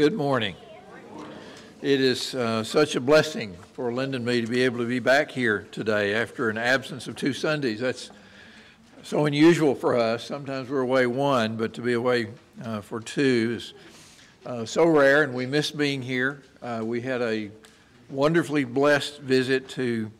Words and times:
Good 0.00 0.14
morning. 0.14 0.56
It 1.82 2.00
is 2.00 2.34
uh, 2.34 2.64
such 2.64 2.96
a 2.96 3.02
blessing 3.02 3.54
for 3.74 3.92
Linda 3.92 4.16
and 4.16 4.24
me 4.24 4.40
to 4.40 4.46
be 4.46 4.62
able 4.62 4.78
to 4.78 4.86
be 4.86 4.98
back 4.98 5.30
here 5.30 5.68
today 5.72 6.14
after 6.14 6.48
an 6.48 6.56
absence 6.56 7.06
of 7.06 7.16
two 7.16 7.34
Sundays. 7.34 7.80
That's 7.80 8.10
so 9.02 9.26
unusual 9.26 9.74
for 9.74 9.98
us. 9.98 10.24
Sometimes 10.24 10.70
we're 10.70 10.80
away 10.80 11.06
one, 11.06 11.58
but 11.58 11.74
to 11.74 11.82
be 11.82 11.92
away 11.92 12.28
uh, 12.64 12.80
for 12.80 13.00
two 13.00 13.56
is 13.58 13.74
uh, 14.46 14.64
so 14.64 14.86
rare, 14.86 15.22
and 15.22 15.34
we 15.34 15.44
miss 15.44 15.70
being 15.70 16.00
here. 16.00 16.44
Uh, 16.62 16.80
we 16.82 17.02
had 17.02 17.20
a 17.20 17.50
wonderfully 18.08 18.64
blessed 18.64 19.20
visit 19.20 19.68
to 19.68 20.10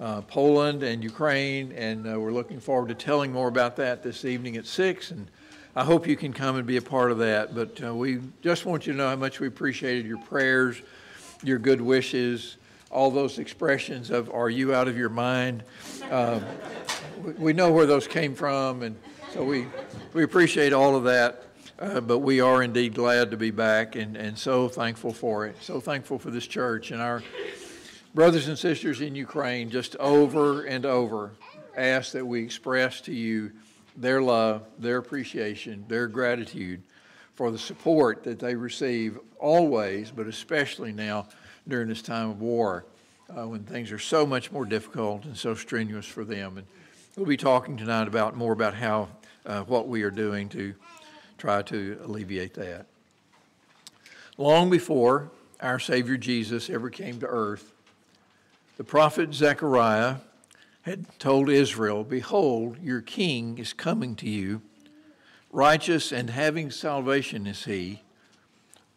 uh, 0.00 0.20
Poland 0.20 0.82
and 0.82 1.02
Ukraine, 1.02 1.72
and 1.72 2.06
uh, 2.06 2.20
we're 2.20 2.30
looking 2.30 2.60
forward 2.60 2.88
to 2.88 2.94
telling 2.94 3.32
more 3.32 3.48
about 3.48 3.74
that 3.76 4.02
this 4.02 4.26
evening 4.26 4.58
at 4.58 4.66
6. 4.66 5.12
And 5.12 5.30
I 5.76 5.84
hope 5.84 6.08
you 6.08 6.16
can 6.16 6.32
come 6.32 6.56
and 6.56 6.66
be 6.66 6.78
a 6.78 6.82
part 6.82 7.12
of 7.12 7.18
that. 7.18 7.54
But 7.54 7.82
uh, 7.82 7.94
we 7.94 8.20
just 8.42 8.66
want 8.66 8.86
you 8.86 8.92
to 8.92 8.98
know 8.98 9.08
how 9.08 9.16
much 9.16 9.38
we 9.38 9.46
appreciated 9.46 10.04
your 10.04 10.18
prayers, 10.18 10.82
your 11.44 11.58
good 11.58 11.80
wishes, 11.80 12.56
all 12.90 13.10
those 13.10 13.38
expressions 13.38 14.10
of 14.10 14.30
"Are 14.34 14.50
you 14.50 14.74
out 14.74 14.88
of 14.88 14.98
your 14.98 15.08
mind?" 15.08 15.62
Um, 16.10 16.44
we 17.38 17.52
know 17.52 17.70
where 17.70 17.86
those 17.86 18.08
came 18.08 18.34
from, 18.34 18.82
and 18.82 18.96
so 19.32 19.44
we 19.44 19.66
we 20.12 20.24
appreciate 20.24 20.72
all 20.72 20.96
of 20.96 21.04
that. 21.04 21.44
Uh, 21.78 22.00
but 22.00 22.18
we 22.18 22.42
are 22.42 22.62
indeed 22.62 22.92
glad 22.92 23.30
to 23.30 23.38
be 23.38 23.50
back 23.50 23.96
and, 23.96 24.14
and 24.14 24.38
so 24.38 24.68
thankful 24.68 25.14
for 25.14 25.46
it. 25.46 25.56
So 25.62 25.80
thankful 25.80 26.18
for 26.18 26.30
this 26.30 26.46
church 26.46 26.90
and 26.90 27.00
our 27.00 27.22
brothers 28.14 28.48
and 28.48 28.58
sisters 28.58 29.00
in 29.00 29.14
Ukraine 29.14 29.70
just 29.70 29.96
over 29.96 30.64
and 30.64 30.84
over 30.84 31.30
ask 31.74 32.12
that 32.12 32.26
we 32.26 32.42
express 32.42 33.00
to 33.02 33.14
you 33.14 33.52
their 34.00 34.22
love, 34.22 34.66
their 34.78 34.96
appreciation, 34.96 35.84
their 35.86 36.08
gratitude 36.08 36.82
for 37.34 37.50
the 37.50 37.58
support 37.58 38.24
that 38.24 38.38
they 38.38 38.54
receive 38.54 39.18
always, 39.38 40.10
but 40.10 40.26
especially 40.26 40.92
now 40.92 41.26
during 41.68 41.88
this 41.88 42.02
time 42.02 42.30
of 42.30 42.40
war 42.40 42.84
uh, 43.28 43.46
when 43.46 43.62
things 43.62 43.92
are 43.92 43.98
so 43.98 44.26
much 44.26 44.50
more 44.50 44.64
difficult 44.64 45.24
and 45.24 45.36
so 45.36 45.54
strenuous 45.54 46.06
for 46.06 46.24
them. 46.24 46.56
And 46.58 46.66
we'll 47.16 47.26
be 47.26 47.36
talking 47.36 47.76
tonight 47.76 48.08
about 48.08 48.36
more 48.36 48.52
about 48.52 48.74
how 48.74 49.08
uh, 49.46 49.62
what 49.62 49.86
we 49.86 50.02
are 50.02 50.10
doing 50.10 50.48
to 50.50 50.74
try 51.38 51.62
to 51.62 52.00
alleviate 52.04 52.54
that. 52.54 52.86
Long 54.36 54.70
before 54.70 55.30
our 55.60 55.78
Savior 55.78 56.16
Jesus 56.16 56.70
ever 56.70 56.88
came 56.88 57.20
to 57.20 57.26
earth, 57.26 57.72
the 58.78 58.84
prophet 58.84 59.34
Zechariah 59.34 60.16
had 60.82 61.18
told 61.18 61.48
Israel, 61.48 62.04
Behold, 62.04 62.78
your 62.82 63.00
king 63.00 63.58
is 63.58 63.72
coming 63.72 64.16
to 64.16 64.28
you. 64.28 64.62
Righteous 65.52 66.12
and 66.12 66.30
having 66.30 66.70
salvation 66.70 67.46
is 67.46 67.64
he, 67.64 68.02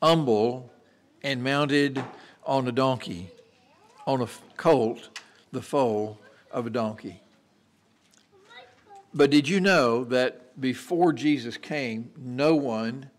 humble 0.01 0.71
and 1.23 1.43
mounted 1.43 2.03
on 2.45 2.67
a 2.67 2.71
donkey, 2.71 3.31
on 4.05 4.21
a 4.21 4.27
colt, 4.55 5.19
the 5.51 5.61
foal 5.61 6.19
of 6.51 6.67
a 6.67 6.69
donkey. 6.69 7.21
But 9.13 9.29
did 9.29 9.47
you 9.47 9.59
know 9.59 10.03
that 10.05 10.59
before 10.59 11.13
Jesus 11.13 11.57
came, 11.57 12.11
no 12.17 12.55
one, 12.55 13.09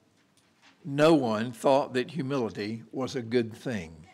no 0.84 1.14
one 1.14 1.52
thought 1.52 1.94
that 1.94 2.12
humility 2.12 2.82
was 2.92 3.14
a 3.14 3.22
good 3.22 3.52
thing? 3.54 4.06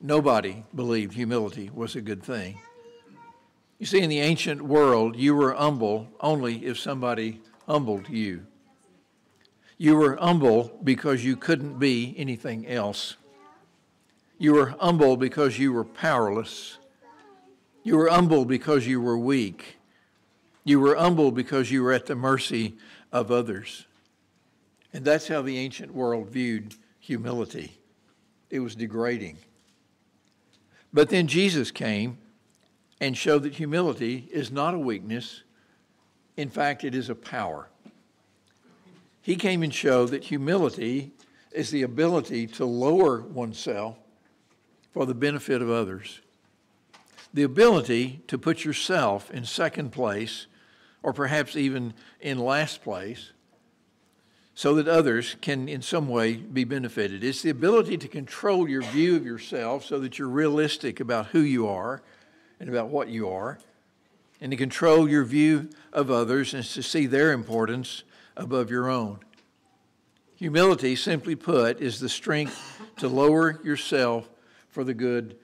Nobody 0.00 0.64
believed 0.74 1.14
humility 1.14 1.70
was 1.72 1.96
a 1.96 2.00
good 2.00 2.22
thing. 2.22 2.58
You 3.78 3.86
see, 3.86 4.00
in 4.00 4.08
the 4.08 4.20
ancient 4.20 4.62
world, 4.62 5.16
you 5.16 5.34
were 5.34 5.52
humble 5.52 6.08
only 6.20 6.64
if 6.64 6.78
somebody 6.78 7.40
humbled 7.66 8.08
you. 8.08 8.46
You 9.76 9.96
were 9.96 10.16
humble 10.16 10.78
because 10.82 11.24
you 11.24 11.36
couldn't 11.36 11.78
be 11.78 12.14
anything 12.16 12.66
else. 12.66 13.16
You 14.38 14.54
were 14.54 14.74
humble 14.80 15.16
because 15.16 15.58
you 15.58 15.72
were 15.72 15.84
powerless. 15.84 16.78
You 17.82 17.98
were 17.98 18.08
humble 18.08 18.46
because 18.46 18.86
you 18.86 19.00
were 19.00 19.18
weak. 19.18 19.76
You 20.64 20.80
were 20.80 20.96
humble 20.96 21.30
because 21.30 21.70
you 21.70 21.82
were 21.82 21.92
at 21.92 22.06
the 22.06 22.16
mercy 22.16 22.76
of 23.12 23.30
others. 23.30 23.86
And 24.92 25.04
that's 25.04 25.28
how 25.28 25.42
the 25.42 25.58
ancient 25.58 25.94
world 25.94 26.30
viewed 26.30 26.74
humility. 26.98 27.78
It 28.48 28.60
was 28.60 28.74
degrading. 28.74 29.38
But 30.92 31.10
then 31.10 31.26
Jesus 31.26 31.70
came 31.70 32.18
and 33.00 33.16
show 33.16 33.38
that 33.38 33.54
humility 33.54 34.28
is 34.32 34.50
not 34.50 34.74
a 34.74 34.78
weakness. 34.78 35.42
In 36.36 36.48
fact, 36.48 36.84
it 36.84 36.94
is 36.94 37.08
a 37.08 37.14
power. 37.14 37.68
He 39.22 39.36
came 39.36 39.62
and 39.62 39.74
showed 39.74 40.10
that 40.10 40.24
humility 40.24 41.12
is 41.52 41.70
the 41.70 41.82
ability 41.82 42.46
to 42.46 42.64
lower 42.64 43.20
oneself 43.20 43.96
for 44.92 45.04
the 45.04 45.14
benefit 45.14 45.60
of 45.60 45.70
others. 45.70 46.20
The 47.34 47.42
ability 47.42 48.22
to 48.28 48.38
put 48.38 48.64
yourself 48.64 49.30
in 49.30 49.44
second 49.44 49.90
place, 49.90 50.46
or 51.02 51.12
perhaps 51.12 51.56
even 51.56 51.92
in 52.20 52.38
last 52.38 52.82
place, 52.82 53.32
so 54.54 54.74
that 54.74 54.88
others 54.88 55.36
can 55.42 55.68
in 55.68 55.82
some 55.82 56.08
way 56.08 56.34
be 56.34 56.64
benefited. 56.64 57.22
It's 57.22 57.42
the 57.42 57.50
ability 57.50 57.98
to 57.98 58.08
control 58.08 58.68
your 58.68 58.82
view 58.82 59.16
of 59.16 59.26
yourself 59.26 59.84
so 59.84 59.98
that 59.98 60.18
you're 60.18 60.28
realistic 60.28 60.98
about 60.98 61.26
who 61.26 61.40
you 61.40 61.68
are 61.68 62.00
and 62.60 62.68
about 62.68 62.88
what 62.88 63.08
you 63.08 63.28
are, 63.28 63.58
and 64.40 64.50
to 64.50 64.56
control 64.56 65.08
your 65.08 65.24
view 65.24 65.70
of 65.92 66.10
others 66.10 66.54
and 66.54 66.64
to 66.64 66.82
see 66.82 67.06
their 67.06 67.32
importance 67.32 68.02
above 68.36 68.70
your 68.70 68.88
own. 68.88 69.18
Humility, 70.36 70.94
simply 70.96 71.34
put, 71.34 71.80
is 71.80 71.98
the 71.98 72.08
strength 72.08 72.80
to 72.98 73.08
lower 73.08 73.60
yourself 73.64 74.28
for 74.68 74.84
the 74.84 74.94
good 74.94 75.36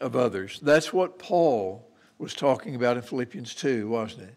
of 0.00 0.16
others. 0.16 0.58
That's 0.60 0.92
what 0.92 1.18
Paul 1.18 1.88
was 2.18 2.34
talking 2.34 2.74
about 2.74 2.96
in 2.96 3.02
Philippians 3.02 3.54
2, 3.54 3.88
wasn't 3.88 4.24
it? 4.24 4.34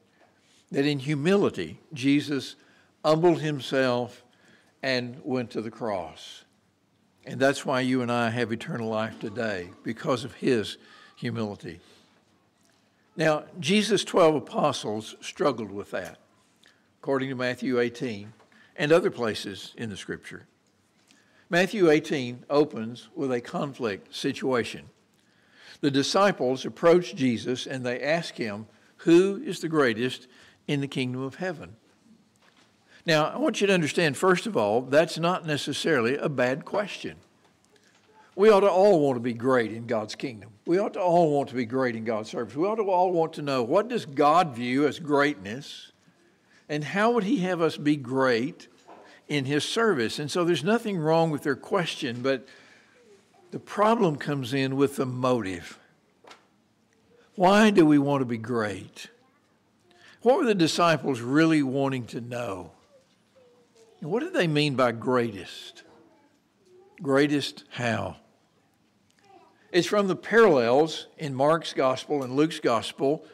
That 0.72 0.86
in 0.86 1.00
humility, 1.00 1.80
Jesus 1.94 2.56
humbled 3.04 3.42
himself 3.42 4.24
and 4.84 5.20
went 5.24 5.50
to 5.52 5.62
the 5.62 5.72
cross. 5.72 6.44
And 7.26 7.40
that's 7.40 7.66
why 7.66 7.82
you 7.82 8.02
and 8.02 8.12
I 8.12 8.30
have 8.30 8.52
eternal 8.52 8.90
life 8.90 9.20
today, 9.20 9.72
because 9.82 10.24
of 10.24 10.34
his 10.36 10.78
humility. 11.16 11.80
Now, 13.16 13.44
Jesus' 13.60 14.04
12 14.04 14.36
apostles 14.36 15.16
struggled 15.22 15.72
with 15.72 15.92
that, 15.92 16.18
according 17.02 17.30
to 17.30 17.36
Matthew 17.36 17.80
18 17.80 18.34
and 18.76 18.92
other 18.92 19.12
places 19.12 19.74
in 19.78 19.90
the 19.90 19.98
scripture. 19.98 20.48
Matthew 21.50 21.92
18 21.92 22.46
opens 22.50 23.10
with 23.16 23.32
a 23.32 23.40
conflict 23.40 24.16
situation. 24.16 24.90
The 25.82 25.92
disciples 25.92 26.66
approach 26.66 27.16
Jesus 27.16 27.68
and 27.68 27.86
they 27.86 28.02
ask 28.02 28.36
him, 28.36 28.66
Who 28.98 29.42
is 29.46 29.60
the 29.60 29.70
greatest 29.70 30.28
in 30.68 30.82
the 30.82 30.88
kingdom 30.88 31.22
of 31.22 31.36
heaven? 31.36 31.76
Now, 33.06 33.26
I 33.26 33.38
want 33.38 33.60
you 33.60 33.68
to 33.68 33.74
understand, 33.74 34.16
first 34.18 34.48
of 34.48 34.56
all, 34.56 34.82
that's 34.82 35.20
not 35.20 35.46
necessarily 35.46 36.16
a 36.16 36.30
bad 36.30 36.64
question. 36.64 37.18
We 38.36 38.50
ought 38.50 38.62
to 38.62 38.70
all 38.70 39.00
want 39.00 39.16
to 39.16 39.22
be 39.22 39.34
great 39.34 39.72
in 39.72 39.86
God's 39.86 40.16
kingdom. 40.16 40.50
We 40.66 40.80
ought 40.80 40.94
to 40.94 41.02
all 41.02 41.32
want 41.32 41.50
to 41.50 41.56
be 41.56 41.66
great 41.66 41.96
in 41.96 42.04
God's 42.04 42.30
service. 42.30 42.56
We 42.56 42.66
ought 42.66 42.76
to 42.76 42.90
all 42.90 43.12
want 43.12 43.34
to 43.34 43.42
know 43.42 43.64
what 43.64 43.90
does 43.90 44.06
God 44.06 44.56
view 44.56 44.88
as 44.88 45.00
greatness 45.00 45.92
and 46.68 46.84
how 46.84 47.12
would 47.12 47.24
he 47.24 47.40
have 47.40 47.62
us 47.62 47.78
be 47.78 47.96
great 47.96 48.68
in 49.28 49.46
his 49.46 49.64
service? 49.64 50.18
And 50.18 50.32
so 50.32 50.44
there's 50.44 50.64
nothing 50.64 50.98
wrong 50.98 51.30
with 51.30 51.44
their 51.44 51.56
question, 51.56 52.22
but 52.22 52.48
the 53.52 53.60
problem 53.60 54.16
comes 54.16 54.54
in 54.54 54.78
with 54.78 54.96
the 54.96 55.06
motive. 55.06 55.78
Why 57.36 57.70
do 57.70 57.86
we 57.86 58.00
want 58.00 58.22
to 58.22 58.26
be 58.26 58.38
great? 58.38 59.10
What 60.22 60.38
were 60.38 60.46
the 60.46 60.56
disciples 60.56 61.20
really 61.22 61.62
wanting 61.62 62.06
to 62.08 62.22
know? 62.22 62.72
What 64.00 64.22
did 64.22 64.34
they 64.34 64.48
mean 64.48 64.76
by 64.76 64.92
greatest? 64.92 65.84
Greatest 67.02 67.66
how? 67.70 68.18
It's 69.74 69.88
from 69.88 70.08
the 70.08 70.16
parallels 70.16 71.08
in 71.18 71.34
Mark's 71.34 71.74
gospel 71.74 72.22
and 72.22 72.36
Luke's 72.36 72.60
gospel 72.60 73.26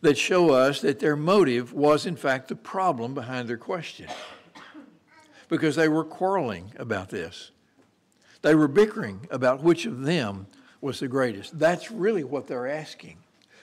that 0.00 0.16
show 0.16 0.50
us 0.50 0.80
that 0.82 1.00
their 1.00 1.16
motive 1.16 1.72
was, 1.72 2.06
in 2.06 2.14
fact, 2.14 2.46
the 2.46 2.54
problem 2.54 3.14
behind 3.14 3.48
their 3.48 3.56
question. 3.56 4.06
Because 5.48 5.74
they 5.74 5.88
were 5.88 6.04
quarreling 6.04 6.72
about 6.78 7.08
this. 7.08 7.50
They 8.42 8.54
were 8.54 8.68
bickering 8.68 9.26
about 9.28 9.64
which 9.64 9.86
of 9.86 10.02
them 10.02 10.46
was 10.80 11.00
the 11.00 11.08
greatest. 11.08 11.58
That's 11.58 11.90
really 11.90 12.22
what 12.22 12.46
they're 12.46 12.68
asking. 12.68 13.16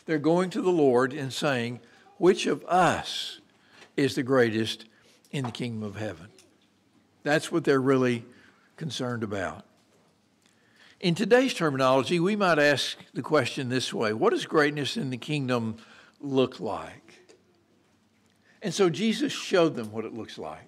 They're 0.05 0.17
going 0.19 0.49
to 0.49 0.61
the 0.61 0.71
Lord 0.71 1.13
and 1.13 1.31
saying, 1.31 1.79
Which 2.17 2.47
of 2.47 2.65
us 2.65 3.39
is 3.95 4.15
the 4.15 4.23
greatest 4.23 4.83
in 5.31 5.45
the 5.45 5.51
kingdom 5.51 5.83
of 5.83 5.95
heaven? 5.95 6.27
That's 7.23 7.49
what 7.49 7.63
they're 7.63 7.79
really 7.79 8.25
concerned 8.75 9.23
about. 9.23 9.63
In 11.06 11.13
today's 11.13 11.54
terminology, 11.54 12.19
we 12.19 12.36
might 12.36 12.57
ask 12.57 12.98
the 13.13 13.22
question 13.22 13.69
this 13.69 13.94
way 13.94 14.12
What 14.12 14.31
does 14.31 14.48
greatness 14.48 14.98
in 14.98 15.12
the 15.12 15.18
kingdom 15.18 15.78
look 16.19 16.60
like? 16.60 17.13
And 18.63 18.74
so 18.74 18.90
Jesus 18.90 19.31
showed 19.31 19.75
them 19.75 19.92
what 19.92 20.04
it 20.04 20.16
looks 20.16 20.40
like. 20.40 20.68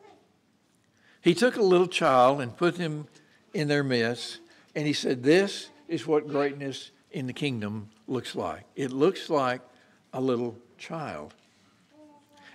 He 1.22 1.34
took 1.34 1.56
a 1.56 1.64
little 1.64 1.88
child 1.88 2.40
and 2.40 2.56
put 2.56 2.78
him 2.78 3.08
in 3.56 3.68
their 3.68 3.84
midst, 3.84 4.38
and 4.76 4.86
he 4.86 4.94
said, 4.94 5.24
This 5.24 5.72
is 5.88 6.06
what 6.06 6.28
greatness 6.28 6.92
in 7.10 7.26
the 7.26 7.34
kingdom 7.34 7.90
looks 8.06 8.36
like. 8.36 8.62
It 8.76 8.92
looks 8.92 9.32
like 9.32 9.62
a 10.14 10.22
little 10.22 10.56
child. 10.78 11.34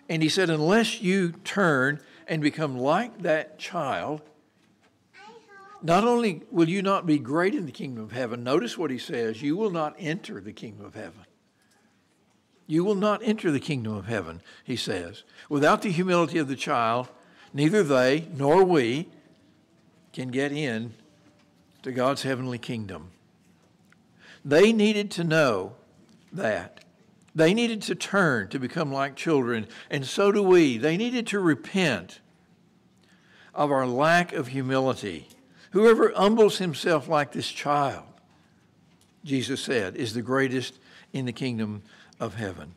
And 0.09 0.23
he 0.23 0.29
said, 0.29 0.51
Unless 0.51 1.03
you 1.03 1.33
turn 1.43 1.99
and 2.29 2.43
become 2.43 2.79
like 2.79 3.23
that 3.23 3.59
child, 3.59 4.23
not 5.83 6.05
only 6.05 6.43
will 6.51 6.69
you 6.69 6.83
not 6.83 7.07
be 7.07 7.19
great 7.19 7.55
in 7.55 7.67
the 7.67 7.73
kingdom 7.73 8.05
of 8.05 8.13
heaven, 8.13 8.45
notice 8.45 8.79
what 8.79 8.91
he 8.91 8.99
says, 8.99 9.43
you 9.43 9.57
will 9.57 9.71
not 9.71 9.95
enter 9.99 10.41
the 10.41 10.53
kingdom 10.53 10.85
of 10.87 10.95
heaven. 10.95 11.25
You 12.67 12.85
will 12.85 12.95
not 12.95 13.21
enter 13.25 13.51
the 13.51 13.61
kingdom 13.61 13.95
of 13.95 14.07
heaven, 14.07 14.41
he 14.65 14.77
says. 14.77 15.25
Without 15.49 15.83
the 15.83 15.91
humility 15.91 16.39
of 16.39 16.49
the 16.49 16.57
child, 16.57 17.09
neither 17.53 17.83
they 17.83 18.29
nor 18.35 18.65
we 18.65 19.09
can 20.13 20.29
get 20.29 20.53
in 20.53 20.95
to 21.83 21.93
God's 21.93 22.23
heavenly 22.23 22.59
kingdom. 22.59 23.11
They 24.45 24.73
needed 24.73 25.11
to 25.13 25.25
know 25.25 25.75
that. 26.33 26.85
They 27.35 27.55
needed 27.55 27.83
to 27.83 27.95
turn 27.95 28.49
to 28.49 28.59
become 28.59 28.93
like 28.93 29.17
children, 29.17 29.67
and 29.91 30.07
so 30.07 30.33
do 30.33 30.43
we. 30.43 30.77
They 30.79 30.97
needed 30.97 31.27
to 31.29 31.41
repent 31.41 32.21
of 33.55 33.71
our 33.71 33.87
lack 33.87 34.33
of 34.33 34.49
humility 34.49 35.29
Whoever 35.73 36.13
humbles 36.15 36.59
himself 36.59 37.09
like 37.09 37.33
this 37.33 37.49
child, 37.49 38.05
Jesus 39.25 39.61
said, 39.61 39.97
is 39.97 40.15
the 40.15 40.23
greatest 40.23 40.79
in 41.13 41.25
the 41.25 41.33
kingdom 41.33 41.83
of 42.21 42.35
heaven. 42.35 42.75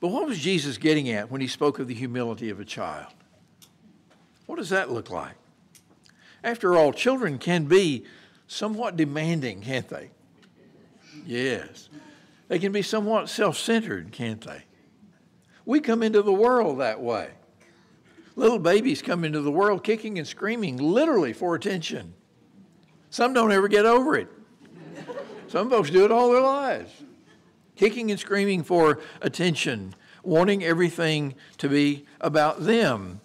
But 0.00 0.08
what 0.08 0.26
was 0.26 0.38
Jesus 0.38 0.76
getting 0.76 1.08
at 1.10 1.30
when 1.30 1.40
he 1.40 1.46
spoke 1.46 1.78
of 1.78 1.88
the 1.88 1.94
humility 1.94 2.50
of 2.50 2.60
a 2.60 2.64
child? 2.64 3.12
What 4.46 4.56
does 4.56 4.70
that 4.70 4.90
look 4.90 5.08
like? 5.10 5.34
After 6.42 6.76
all, 6.76 6.92
children 6.92 7.38
can 7.38 7.64
be 7.64 8.04
somewhat 8.46 8.96
demanding, 8.96 9.62
can't 9.62 9.88
they? 9.88 10.10
Yes. 11.24 11.88
They 12.48 12.58
can 12.58 12.72
be 12.72 12.82
somewhat 12.82 13.28
self 13.28 13.56
centered, 13.56 14.12
can't 14.12 14.40
they? 14.40 14.64
We 15.64 15.80
come 15.80 16.02
into 16.02 16.22
the 16.22 16.32
world 16.32 16.78
that 16.80 17.00
way. 17.00 17.30
Little 18.36 18.58
babies 18.58 19.00
come 19.00 19.24
into 19.24 19.40
the 19.40 19.50
world 19.50 19.82
kicking 19.82 20.18
and 20.18 20.28
screaming, 20.28 20.76
literally 20.76 21.32
for 21.32 21.54
attention. 21.54 22.14
Some 23.08 23.32
don't 23.32 23.50
ever 23.50 23.66
get 23.66 23.86
over 23.86 24.14
it. 24.14 24.28
Some 25.48 25.70
folks 25.70 25.90
do 25.90 26.04
it 26.04 26.12
all 26.12 26.30
their 26.30 26.42
lives. 26.42 26.90
Kicking 27.76 28.10
and 28.10 28.20
screaming 28.20 28.62
for 28.62 29.00
attention, 29.22 29.94
wanting 30.22 30.62
everything 30.62 31.34
to 31.58 31.68
be 31.68 32.04
about 32.20 32.64
them. 32.64 33.20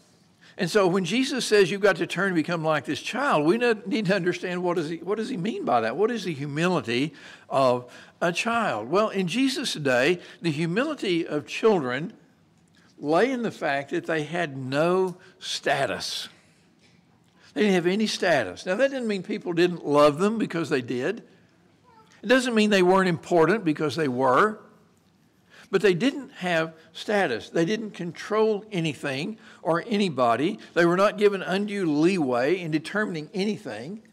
And 0.58 0.70
so 0.70 0.88
when 0.88 1.04
Jesus 1.04 1.46
says 1.46 1.72
you've 1.72 1.82
got 1.82 1.96
to 1.98 2.08
turn 2.08 2.28
and 2.28 2.36
become 2.36 2.64
like 2.64 2.86
this 2.86 3.02
child, 3.02 3.46
we 3.46 3.58
need 3.58 4.06
to 4.06 4.16
understand 4.16 4.64
what 4.64 4.76
does 4.76 4.90
he, 4.90 4.98
what 4.98 5.18
does 5.18 5.30
he 5.30 5.38
mean 5.38 5.66
by 5.66 5.82
that? 5.82 5.98
What 5.98 6.12
is 6.12 6.24
the 6.24 6.34
humility 6.34 7.14
of 7.50 7.92
a 8.22 8.32
child? 8.32 8.90
Well, 8.90 9.10
in 9.10 9.28
Jesus' 9.28 9.74
day, 9.74 10.20
the 10.42 10.52
humility 10.52 11.26
of 11.26 11.48
children 11.48 12.14
lay 13.02 13.32
in 13.32 13.42
the 13.42 13.52
fact 13.52 13.90
that 13.90 14.06
they 14.06 14.24
had 14.24 14.56
no 14.56 15.18
status. 15.40 16.30
They 17.54 17.62
didn't 17.62 17.76
have 17.76 17.88
any 17.88 18.08
status. 18.08 18.66
Now, 18.66 18.76
that 18.76 18.92
didn't 18.92 19.08
mean 19.08 19.24
people 19.24 19.52
didn't 19.52 19.86
love 19.86 20.20
them 20.20 20.38
because 20.38 20.70
they 20.70 20.82
did. 20.82 21.24
It 22.22 22.28
doesn't 22.28 22.54
mean 22.54 22.70
they 22.70 22.84
weren't 22.84 23.10
important 23.10 23.66
because 23.66 23.96
they 23.96 24.08
were. 24.08 24.60
But 25.72 25.82
they 25.82 25.94
didn't 25.94 26.32
have 26.34 26.74
status. 26.94 27.50
They 27.50 27.66
didn't 27.66 27.92
control 27.92 28.64
anything 28.72 29.38
or 29.64 29.84
anybody. 29.88 30.60
They 30.74 30.86
were 30.86 30.98
not 30.98 31.18
given 31.18 31.42
undue 31.42 31.90
leeway 31.90 32.60
in 32.60 32.72
determining 32.72 33.30
anything. 33.34 34.04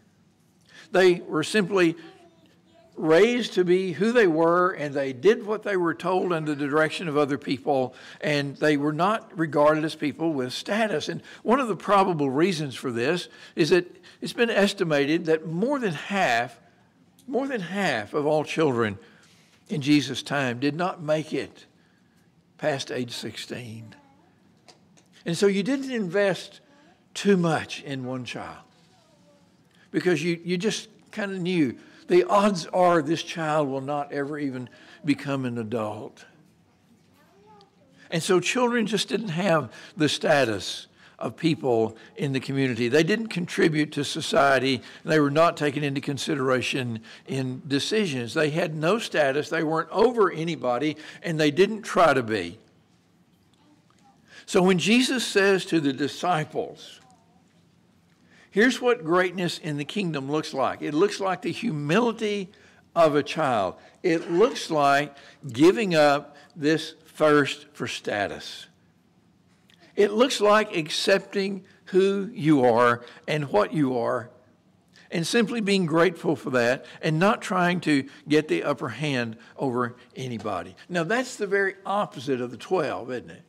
They 0.93 1.21
were 1.21 1.43
simply 1.43 1.97
raised 2.99 3.55
to 3.55 3.65
be 3.65 3.93
who 3.93 4.13
they 4.13 4.27
were, 4.27 4.73
and 4.73 4.95
they 4.95 5.13
did 5.13 5.47
what 5.47 5.63
they 5.63 5.77
were 5.77 5.95
told 5.95 6.33
under 6.33 6.55
the 6.55 6.67
direction 6.67 7.09
of 7.09 7.17
other 7.17 7.39
people, 7.39 7.95
and 8.21 8.57
they 8.57 8.77
were 8.77 8.93
not 8.93 9.37
regarded 9.37 9.85
as 9.85 9.95
people 9.95 10.33
with 10.33 10.53
status. 10.53 11.09
And 11.09 11.23
one 11.43 11.61
of 11.61 11.69
the 11.69 11.77
probable 11.77 12.31
reasons 12.31 12.75
for 12.75 12.91
this 12.91 13.29
is 13.57 13.71
that 13.71 14.05
it's 14.21 14.33
been 14.33 14.51
estimated 14.51 15.27
that 15.27 15.47
more 15.47 15.79
than 15.79 15.95
half, 15.95 16.59
more 17.27 17.47
than 17.47 17.61
half 17.61 18.15
of 18.15 18.27
all 18.27 18.45
children 18.45 18.99
in 19.69 19.81
Jesus' 19.81 20.23
time 20.23 20.59
did 20.59 20.75
not 20.75 21.03
make 21.03 21.33
it 21.33 21.67
past 22.59 22.91
age 22.91 23.13
16. 23.13 23.95
And 25.25 25.37
so 25.37 25.47
you 25.47 25.63
didn't 25.63 25.91
invest 25.91 26.61
too 27.15 27.37
much 27.37 27.83
in 27.83 28.05
one 28.05 28.25
child 28.25 28.65
because 29.91 30.23
you, 30.23 30.41
you 30.45 30.57
just 30.57 30.89
kind 31.11 31.33
of 31.33 31.41
knew 31.41 31.77
the 32.09 32.25
odds 32.25 32.67
are 32.67 33.01
this 33.01 33.23
child 33.23 33.69
will 33.69 33.81
not 33.81 34.13
ever 34.13 34.39
even 34.39 34.69
become 35.05 35.45
an 35.45 35.59
adult. 35.59 36.25
And 38.11 38.23
so 38.23 38.41
children 38.41 38.87
just 38.87 39.09
didn't 39.09 39.29
have 39.29 39.71
the 39.97 40.09
status 40.09 40.87
of 41.19 41.37
people 41.37 41.97
in 42.17 42.33
the 42.33 42.41
community. 42.41 42.89
They 42.89 43.03
didn't 43.03 43.29
contribute 43.29 43.93
to 43.93 44.05
society. 44.05 44.77
And 45.03 45.13
they 45.13 45.21
were 45.21 45.31
not 45.31 45.57
taken 45.57 45.83
into 45.83 46.01
consideration 46.01 47.01
in 47.27 47.63
decisions. 47.67 48.35
They 48.35 48.51
had 48.51 48.75
no 48.75 48.99
status. 48.99 49.51
They 49.51 49.65
weren't 49.65 49.91
over 49.91 50.31
anybody, 50.31 50.97
and 51.23 51.39
they 51.39 51.51
didn't 51.51 51.83
try 51.83 52.15
to 52.15 52.23
be. 52.23 52.59
So 54.47 54.63
when 54.63 54.79
Jesus 54.79 55.27
says 55.27 55.67
to 55.67 55.81
the 55.81 55.93
disciples, 55.93 56.98
Here's 58.51 58.81
what 58.81 59.05
greatness 59.05 59.59
in 59.59 59.77
the 59.77 59.85
kingdom 59.85 60.31
looks 60.31 60.55
like 60.55 60.83
it 60.83 60.95
looks 60.95 61.21
like 61.21 61.43
the 61.43 61.53
humility 61.53 62.51
of 62.95 63.15
a 63.15 63.23
child, 63.23 63.77
it 64.03 64.31
looks 64.31 64.71
like 64.71 65.17
giving 65.51 65.95
up 65.95 66.37
this 66.57 66.95
thirst 67.07 67.67
for 67.73 67.87
status. 67.87 68.67
It 69.95 70.13
looks 70.13 70.41
like 70.41 70.77
accepting 70.77 71.65
who 71.87 72.31
you 72.33 72.65
are 72.65 73.05
and 73.27 73.51
what 73.51 73.73
you 73.73 73.99
are 73.99 74.31
and 75.11 75.27
simply 75.27 75.61
being 75.61 75.87
grateful 75.87 76.37
for 76.37 76.51
that 76.51 76.85
and 77.03 77.19
not 77.19 77.43
trying 77.43 77.81
to 77.81 78.09
get 78.29 78.49
the 78.49 78.63
upper 78.63 78.91
hand 78.91 79.37
over 79.57 79.97
anybody. 80.15 80.77
Now, 80.89 81.05
that's 81.05 81.37
the 81.37 81.47
very 81.47 81.75
opposite 81.87 82.41
of 82.41 82.51
the 82.51 82.57
12, 82.57 83.11
isn't 83.11 83.31
it? 83.31 83.43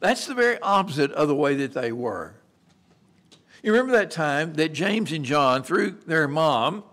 That's 0.00 0.26
the 0.26 0.34
very 0.34 0.58
opposite 0.60 1.10
of 1.12 1.28
the 1.28 1.34
way 1.34 1.56
that 1.56 1.72
they 1.72 1.90
were. 1.90 2.34
You 3.68 3.74
remember 3.74 3.98
that 3.98 4.10
time 4.10 4.54
that 4.54 4.72
James 4.72 5.12
and 5.12 5.26
John, 5.26 5.62
through 5.62 5.98
their 6.06 6.26
mom, 6.26 6.84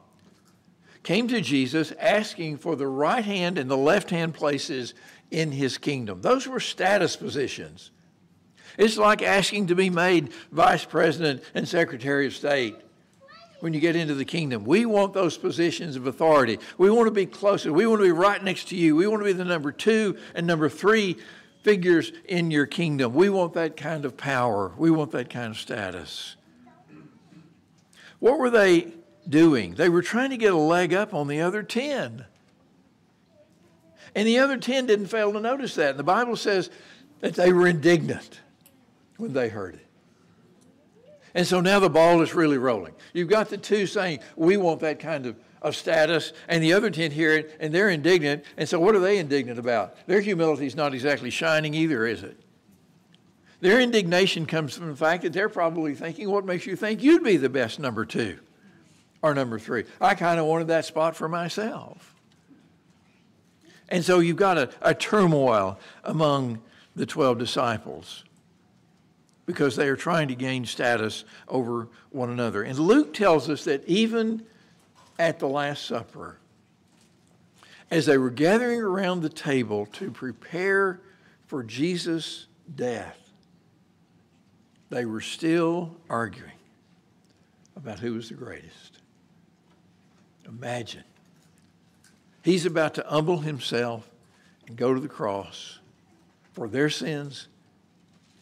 came 1.03 1.25
to 1.29 1.39
Jesus 1.39 1.93
asking 1.97 2.57
for 2.57 2.75
the 2.75 2.85
right 2.85 3.23
hand 3.23 3.57
and 3.57 3.71
the 3.71 3.77
left 3.77 4.09
hand 4.09 4.33
places 4.33 4.93
in 5.31 5.53
his 5.53 5.77
kingdom. 5.77 6.19
Those 6.19 6.49
were 6.49 6.59
status 6.59 7.15
positions. 7.15 7.91
It's 8.77 8.97
like 8.97 9.21
asking 9.21 9.67
to 9.67 9.75
be 9.75 9.89
made 9.89 10.33
vice 10.51 10.83
president 10.83 11.43
and 11.53 11.65
secretary 11.65 12.27
of 12.27 12.33
state 12.33 12.75
when 13.61 13.73
you 13.73 13.79
get 13.79 13.95
into 13.95 14.13
the 14.13 14.25
kingdom. 14.25 14.65
We 14.65 14.85
want 14.85 15.13
those 15.13 15.37
positions 15.37 15.95
of 15.95 16.07
authority. 16.07 16.59
We 16.77 16.89
want 16.89 17.07
to 17.07 17.11
be 17.11 17.25
closer. 17.25 17.71
We 17.71 17.87
want 17.87 18.01
to 18.01 18.05
be 18.05 18.11
right 18.11 18.43
next 18.43 18.67
to 18.67 18.75
you. 18.75 18.97
We 18.97 19.07
want 19.07 19.21
to 19.21 19.25
be 19.25 19.31
the 19.31 19.45
number 19.45 19.71
two 19.71 20.17
and 20.33 20.45
number 20.45 20.67
three 20.67 21.15
figures 21.63 22.11
in 22.25 22.51
your 22.51 22.65
kingdom. 22.65 23.13
We 23.13 23.29
want 23.29 23.53
that 23.53 23.77
kind 23.77 24.03
of 24.03 24.17
power. 24.17 24.73
We 24.77 24.91
want 24.91 25.11
that 25.11 25.29
kind 25.29 25.51
of 25.51 25.57
status. 25.57 26.35
What 28.19 28.39
were 28.39 28.49
they 28.49 28.93
doing? 29.27 29.75
They 29.75 29.89
were 29.89 30.01
trying 30.01 30.29
to 30.29 30.37
get 30.37 30.53
a 30.53 30.57
leg 30.57 30.93
up 30.93 31.13
on 31.13 31.27
the 31.27 31.41
other 31.41 31.63
10. 31.63 32.25
And 34.15 34.27
the 34.27 34.39
other 34.39 34.57
10 34.57 34.85
didn't 34.85 35.07
fail 35.07 35.33
to 35.33 35.39
notice 35.39 35.75
that. 35.75 35.91
And 35.91 35.99
the 35.99 36.03
Bible 36.03 36.35
says 36.35 36.69
that 37.19 37.35
they 37.35 37.51
were 37.51 37.67
indignant 37.67 38.39
when 39.17 39.33
they 39.33 39.49
heard 39.49 39.75
it. 39.75 39.85
And 41.33 41.45
so 41.45 41.59
now 41.59 41.79
the 41.79 41.89
ball 41.89 42.21
is 42.21 42.33
really 42.33 42.57
rolling. 42.57 42.93
You've 43.13 43.27
got 43.27 43.49
the 43.49 43.57
two 43.57 43.85
saying, 43.85 44.19
We 44.37 44.55
want 44.55 44.79
that 44.79 44.99
kind 44.99 45.25
of, 45.25 45.35
of 45.61 45.75
status, 45.75 46.31
and 46.47 46.63
the 46.63 46.71
other 46.71 46.89
10 46.89 47.11
hear 47.11 47.33
it, 47.33 47.57
and 47.59 47.73
they're 47.73 47.89
indignant. 47.89 48.45
And 48.55 48.69
so 48.69 48.79
what 48.79 48.95
are 48.95 48.99
they 48.99 49.17
indignant 49.17 49.59
about? 49.59 49.97
Their 50.07 50.21
humility 50.21 50.65
is 50.65 50.75
not 50.75 50.93
exactly 50.93 51.29
shining 51.29 51.73
either, 51.73 52.07
is 52.07 52.23
it? 52.23 52.39
Their 53.61 53.79
indignation 53.79 54.45
comes 54.45 54.75
from 54.75 54.87
the 54.87 54.95
fact 54.95 55.23
that 55.23 55.33
they're 55.33 55.49
probably 55.49 55.95
thinking, 55.95 56.29
what 56.29 56.45
makes 56.45 56.65
you 56.65 56.75
think 56.75 57.01
you'd 57.01 57.23
be 57.23 57.37
the 57.37 57.49
best 57.49 57.79
number 57.79 58.05
two 58.05 58.39
or 59.21 59.33
number 59.33 59.57
three? 59.57 59.85
I 60.01 60.15
kind 60.15 60.39
of 60.39 60.45
wanted 60.45 60.67
that 60.67 60.85
spot 60.85 61.15
for 61.15 61.29
myself. 61.29 62.13
And 63.89 64.03
so 64.03 64.19
you've 64.19 64.37
got 64.37 64.57
a, 64.57 64.69
a 64.81 64.93
turmoil 64.93 65.79
among 66.03 66.59
the 66.95 67.05
12 67.05 67.37
disciples 67.37 68.23
because 69.45 69.75
they 69.75 69.87
are 69.87 69.95
trying 69.95 70.27
to 70.27 70.35
gain 70.35 70.65
status 70.65 71.23
over 71.47 71.87
one 72.09 72.29
another. 72.29 72.63
And 72.63 72.77
Luke 72.79 73.13
tells 73.13 73.49
us 73.49 73.63
that 73.65 73.87
even 73.87 74.43
at 75.19 75.39
the 75.39 75.47
Last 75.47 75.85
Supper, 75.85 76.39
as 77.91 78.07
they 78.07 78.17
were 78.17 78.31
gathering 78.31 78.81
around 78.81 79.21
the 79.21 79.29
table 79.29 79.85
to 79.93 80.09
prepare 80.09 80.99
for 81.45 81.63
Jesus' 81.63 82.47
death, 82.73 83.24
they 84.89 85.05
were 85.05 85.21
still 85.21 85.95
arguing 86.09 86.51
about 87.75 87.99
who 87.99 88.13
was 88.13 88.29
the 88.29 88.35
greatest. 88.35 88.99
Imagine. 90.47 91.03
He's 92.43 92.65
about 92.65 92.93
to 92.95 93.05
humble 93.07 93.39
himself 93.39 94.09
and 94.67 94.77
go 94.77 94.93
to 94.93 94.99
the 94.99 95.07
cross 95.07 95.79
for 96.53 96.67
their 96.67 96.89
sins 96.89 97.47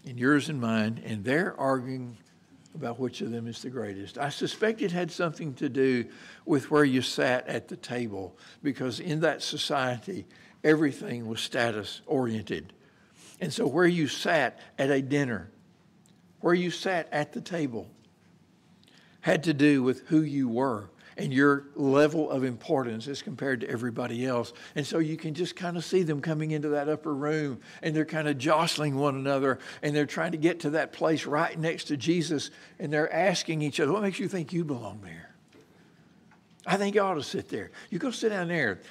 and 0.06 0.20
yours 0.20 0.50
and 0.50 0.60
mine, 0.60 1.02
and 1.06 1.24
they're 1.24 1.58
arguing 1.60 2.18
about 2.76 3.00
which 3.00 3.22
of 3.22 3.32
them 3.32 3.48
is 3.48 3.62
the 3.62 3.70
greatest. 3.70 4.18
I 4.18 4.30
suspect 4.30 4.82
it 4.82 4.92
had 4.92 5.12
something 5.12 5.54
to 5.56 5.70
do 5.70 6.06
with 6.46 6.72
where 6.72 6.84
you 6.84 7.02
sat 7.02 7.48
at 7.48 7.68
the 7.68 7.78
table, 7.78 8.36
because 8.62 9.00
in 9.00 9.22
that 9.22 9.42
society, 9.42 10.26
everything 10.64 11.28
was 11.28 11.40
status 11.40 12.02
oriented. 12.06 12.74
And 13.40 13.54
so, 13.54 13.68
where 13.68 13.88
you 13.88 14.08
sat 14.08 14.60
at 14.78 14.90
a 14.90 15.02
dinner, 15.02 15.50
where 16.44 16.54
you 16.54 16.70
sat 16.70 17.08
at 17.14 17.32
the 17.32 17.40
table, 17.40 17.88
had 19.22 19.46
to 19.46 19.54
do 19.54 19.82
with 19.82 20.06
who 20.08 20.24
you 20.24 20.50
were 20.50 20.90
and 21.16 21.34
your 21.34 21.68
level 21.74 22.30
of 22.30 22.44
importance 22.44 23.08
as 23.08 23.22
compared 23.22 23.62
to 23.62 23.70
everybody 23.70 24.26
else. 24.26 24.52
And 24.76 24.86
so 24.86 25.00
you 25.00 25.16
can 25.16 25.34
just 25.34 25.56
kind 25.56 25.78
of 25.78 25.86
see 25.86 26.04
them 26.04 26.20
coming 26.20 26.52
into 26.52 26.68
that 26.70 26.90
upper 26.90 27.16
room 27.16 27.62
and 27.82 27.96
they're 27.96 28.04
kind 28.04 28.28
of 28.28 28.38
jostling 28.38 28.98
one 28.98 29.16
another 29.16 29.60
and 29.84 29.96
they're 29.96 30.06
trying 30.06 30.34
to 30.34 30.38
get 30.38 30.60
to 30.62 30.72
that 30.72 30.92
place 30.92 31.26
right 31.26 31.58
next 31.58 31.86
to 31.86 31.96
Jesus 31.96 32.52
and 32.78 32.92
they're 32.92 33.12
asking 33.14 33.62
each 33.62 33.80
other, 33.80 33.94
What 33.94 34.02
makes 34.02 34.20
you 34.20 34.28
think 34.28 34.52
you 34.52 34.66
belong 34.66 35.00
there? 35.02 35.34
I 36.68 36.76
think 36.76 36.94
you 36.96 37.02
ought 37.04 37.14
to 37.14 37.24
sit 37.24 37.48
there. 37.48 37.72
You 37.90 38.00
go 38.00 38.12
sit 38.12 38.30
down 38.30 38.50
there. 38.50 38.82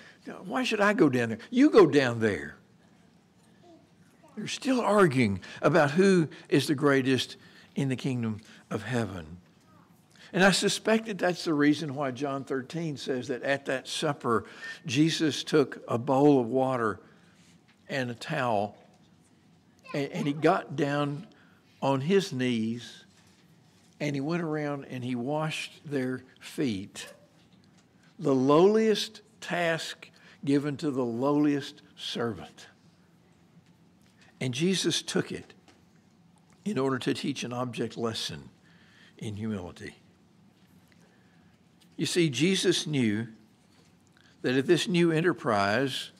Why 0.46 0.64
should 0.64 0.80
I 0.80 0.94
go 0.94 1.10
down 1.10 1.28
there? 1.28 1.38
You 1.50 1.68
go 1.68 1.86
down 1.86 2.18
there. 2.18 2.56
They're 4.36 4.46
still 4.46 4.80
arguing 4.80 5.40
about 5.60 5.92
who 5.92 6.28
is 6.48 6.66
the 6.66 6.74
greatest 6.74 7.36
in 7.74 7.88
the 7.88 7.96
kingdom 7.96 8.40
of 8.70 8.82
heaven. 8.82 9.38
And 10.32 10.42
I 10.42 10.50
suspect 10.50 11.06
that 11.06 11.18
that's 11.18 11.44
the 11.44 11.52
reason 11.52 11.94
why 11.94 12.10
John 12.10 12.44
13 12.44 12.96
says 12.96 13.28
that 13.28 13.42
at 13.42 13.66
that 13.66 13.86
supper, 13.86 14.46
Jesus 14.86 15.44
took 15.44 15.82
a 15.86 15.98
bowl 15.98 16.40
of 16.40 16.46
water 16.46 17.00
and 17.88 18.10
a 18.10 18.14
towel, 18.14 18.76
and, 19.92 20.10
and 20.12 20.26
he 20.26 20.32
got 20.32 20.74
down 20.74 21.26
on 21.82 22.00
his 22.00 22.32
knees 22.32 23.04
and 24.00 24.16
he 24.16 24.20
went 24.20 24.42
around 24.42 24.86
and 24.86 25.04
he 25.04 25.14
washed 25.14 25.80
their 25.84 26.24
feet. 26.40 27.12
The 28.18 28.34
lowliest 28.34 29.20
task 29.40 30.10
given 30.44 30.76
to 30.78 30.90
the 30.90 31.04
lowliest 31.04 31.82
servant. 31.96 32.66
And 34.42 34.52
Jesus 34.52 35.02
took 35.02 35.30
it 35.30 35.54
in 36.64 36.76
order 36.76 36.98
to 36.98 37.14
teach 37.14 37.44
an 37.44 37.52
object 37.52 37.96
lesson 37.96 38.48
in 39.16 39.36
humility. 39.36 39.94
You 41.96 42.06
see, 42.06 42.28
Jesus 42.28 42.84
knew 42.84 43.28
that 44.40 44.56
at 44.56 44.66
this 44.66 44.88
new 44.88 45.12
enterprise 45.12 46.10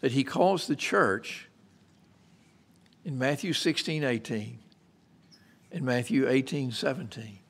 that 0.00 0.12
he 0.12 0.22
calls 0.22 0.68
the 0.68 0.76
church 0.76 1.48
in 3.04 3.18
Matthew 3.18 3.52
16, 3.52 4.04
18, 4.04 4.60
and 5.72 5.84
Matthew 5.84 6.28
18, 6.28 6.70
17, 6.70 7.40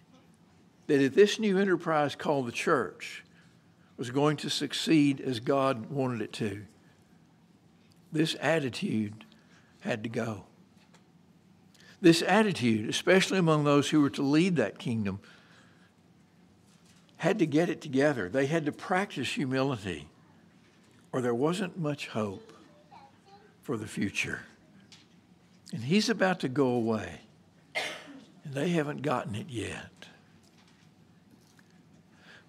that 0.86 0.98
if 1.02 1.14
this 1.14 1.38
new 1.38 1.58
enterprise 1.58 2.16
called 2.16 2.46
the 2.46 2.52
church 2.52 3.22
was 3.98 4.08
going 4.08 4.38
to 4.38 4.48
succeed 4.48 5.20
as 5.20 5.40
God 5.40 5.90
wanted 5.90 6.22
it 6.22 6.32
to, 6.32 6.62
this 8.10 8.34
attitude 8.40 9.26
had 9.82 10.02
to 10.02 10.08
go. 10.08 10.44
This 12.00 12.22
attitude, 12.22 12.88
especially 12.88 13.38
among 13.38 13.64
those 13.64 13.90
who 13.90 14.00
were 14.00 14.10
to 14.10 14.22
lead 14.22 14.56
that 14.56 14.78
kingdom, 14.78 15.20
had 17.18 17.38
to 17.38 17.46
get 17.46 17.68
it 17.68 17.80
together. 17.80 18.28
They 18.28 18.46
had 18.46 18.66
to 18.66 18.72
practice 18.72 19.32
humility, 19.32 20.08
or 21.12 21.20
there 21.20 21.34
wasn't 21.34 21.78
much 21.78 22.08
hope 22.08 22.52
for 23.62 23.76
the 23.76 23.86
future. 23.86 24.40
And 25.72 25.84
he's 25.84 26.08
about 26.08 26.40
to 26.40 26.48
go 26.48 26.66
away, 26.66 27.20
and 27.74 28.52
they 28.52 28.70
haven't 28.70 29.02
gotten 29.02 29.36
it 29.36 29.48
yet. 29.48 29.90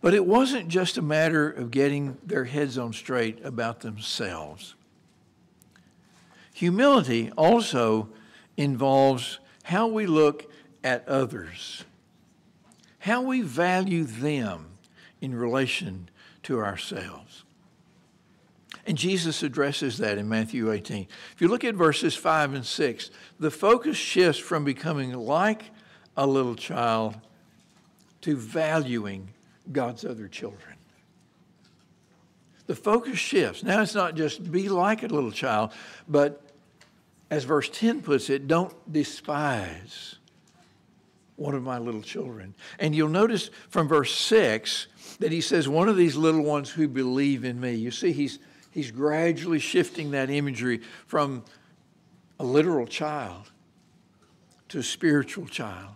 But 0.02 0.14
it 0.14 0.26
wasn't 0.26 0.68
just 0.68 0.98
a 0.98 1.02
matter 1.02 1.50
of 1.50 1.72
getting 1.72 2.18
their 2.26 2.46
heads 2.46 2.78
on 2.78 2.92
straight 2.92 3.44
about 3.46 3.82
themselves. 3.82 4.76
Humility 6.54 7.32
also 7.38 8.10
involves 8.56 9.40
how 9.64 9.88
we 9.88 10.06
look 10.06 10.52
at 10.84 11.08
others 11.08 11.84
how 13.04 13.22
we 13.22 13.42
value 13.42 14.06
them 14.06 14.66
in 15.20 15.36
relation 15.36 16.10
to 16.42 16.62
ourselves. 16.62 17.44
And 18.88 18.98
Jesus 18.98 19.44
addresses 19.44 19.98
that 19.98 20.18
in 20.18 20.30
Matthew 20.30 20.72
18. 20.72 21.08
If 21.34 21.42
you 21.42 21.50
look 21.50 21.66
at 21.66 21.76
verses 21.76 22.16
5 22.16 22.54
and 22.54 22.66
6, 22.66 23.12
the 23.42 23.52
focus 23.52 23.98
shifts 23.98 24.40
from 24.40 24.64
becoming 24.64 25.12
like 25.12 25.64
a 26.16 26.26
little 26.26 26.56
child 26.56 27.18
to 28.22 28.38
valuing 28.38 29.28
God's 29.70 30.06
other 30.06 30.30
children. 30.30 30.76
The 32.74 32.82
focus 32.82 33.20
shifts. 33.20 33.62
Now 33.62 33.84
it's 33.84 33.94
not 33.94 34.16
just 34.16 34.52
be 34.52 34.68
like 34.68 35.04
a 35.04 35.08
little 35.08 35.32
child, 35.32 35.74
but 36.08 36.42
as 37.30 37.44
verse 37.44 37.70
10 37.70 38.02
puts 38.02 38.32
it, 38.32 38.48
don't 38.48 38.74
despise 38.92 40.16
one 41.36 41.54
of 41.54 41.62
my 41.62 41.78
little 41.78 42.02
children. 42.02 42.56
And 42.80 42.96
you'll 42.96 43.10
notice 43.10 43.52
from 43.70 43.88
verse 43.88 44.16
6 44.16 44.88
that 45.20 45.32
he 45.32 45.40
says, 45.40 45.70
one 45.70 45.88
of 45.88 45.98
these 45.98 46.16
little 46.16 46.42
ones 46.42 46.72
who 46.72 46.88
believe 46.88 47.46
in 47.46 47.62
me. 47.62 47.76
You 47.76 47.92
see, 47.92 48.12
he's, 48.12 48.40
he's 48.72 48.90
gradually 48.90 49.60
shifting 49.60 50.10
that 50.10 50.32
imagery 50.32 50.82
from 51.06 51.44
a 52.40 52.44
literal 52.44 52.88
child 52.88 53.52
to 54.70 54.80
a 54.80 54.84
spiritual 54.84 55.46
child. 55.46 55.94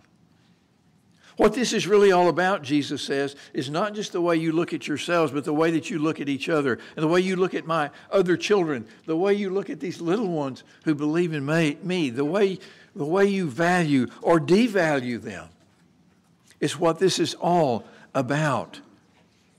What 1.38 1.54
this 1.54 1.72
is 1.72 1.86
really 1.86 2.10
all 2.10 2.28
about, 2.28 2.62
Jesus 2.62 3.00
says, 3.00 3.36
is 3.54 3.70
not 3.70 3.94
just 3.94 4.12
the 4.12 4.20
way 4.20 4.36
you 4.36 4.50
look 4.50 4.74
at 4.74 4.88
yourselves, 4.88 5.32
but 5.32 5.44
the 5.44 5.54
way 5.54 5.70
that 5.70 5.88
you 5.88 6.00
look 6.00 6.20
at 6.20 6.28
each 6.28 6.48
other, 6.48 6.80
and 6.96 7.02
the 7.02 7.08
way 7.08 7.20
you 7.20 7.36
look 7.36 7.54
at 7.54 7.64
my 7.64 7.90
other 8.10 8.36
children, 8.36 8.86
the 9.06 9.16
way 9.16 9.34
you 9.34 9.48
look 9.48 9.70
at 9.70 9.78
these 9.78 10.00
little 10.00 10.26
ones 10.26 10.64
who 10.84 10.96
believe 10.96 11.32
in 11.32 11.46
me, 11.46 12.10
the 12.10 12.24
way 12.24 12.58
the 12.96 13.04
way 13.04 13.26
you 13.26 13.48
value 13.48 14.08
or 14.20 14.40
devalue 14.40 15.22
them 15.22 15.48
is 16.58 16.76
what 16.76 16.98
this 16.98 17.20
is 17.20 17.34
all 17.34 17.84
about. 18.14 18.80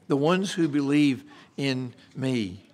The 0.09 0.17
ones 0.17 0.51
who 0.51 0.67
believe 0.67 1.23
in 1.55 1.93
me. 2.13 2.65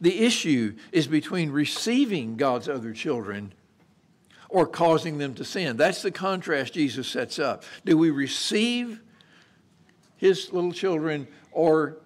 The 0.00 0.24
issue 0.24 0.76
is 0.92 1.08
between 1.08 1.50
receiving 1.50 2.36
God's 2.36 2.68
other 2.68 2.92
children 2.92 3.52
or 4.50 4.66
causing 4.66 5.18
them 5.18 5.34
to 5.34 5.44
sin. 5.44 5.76
That's 5.76 6.02
the 6.02 6.10
contrast 6.10 6.74
Jesus 6.74 7.08
sets 7.08 7.38
up. 7.38 7.64
Do 7.84 7.96
we 7.96 8.10
receive 8.10 9.00
his 10.16 10.52
little 10.52 10.72
children 10.72 11.28
or, 11.52 11.98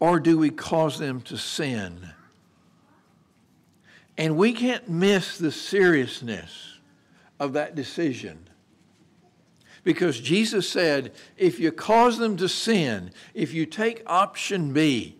or 0.00 0.20
do 0.20 0.38
we 0.38 0.50
cause 0.50 0.98
them 0.98 1.20
to 1.22 1.36
sin? 1.36 2.08
And 4.16 4.36
we 4.36 4.52
can't 4.52 4.88
miss 4.88 5.36
the 5.36 5.52
seriousness 5.52 6.78
of 7.40 7.54
that 7.54 7.74
decision. 7.74 8.48
Because 9.84 10.20
Jesus 10.20 10.68
said, 10.68 11.12
if 11.36 11.58
you 11.58 11.72
cause 11.72 12.18
them 12.18 12.36
to 12.36 12.48
sin, 12.48 13.10
if 13.34 13.52
you 13.52 13.66
take 13.66 14.02
option 14.06 14.72
B, 14.72 15.16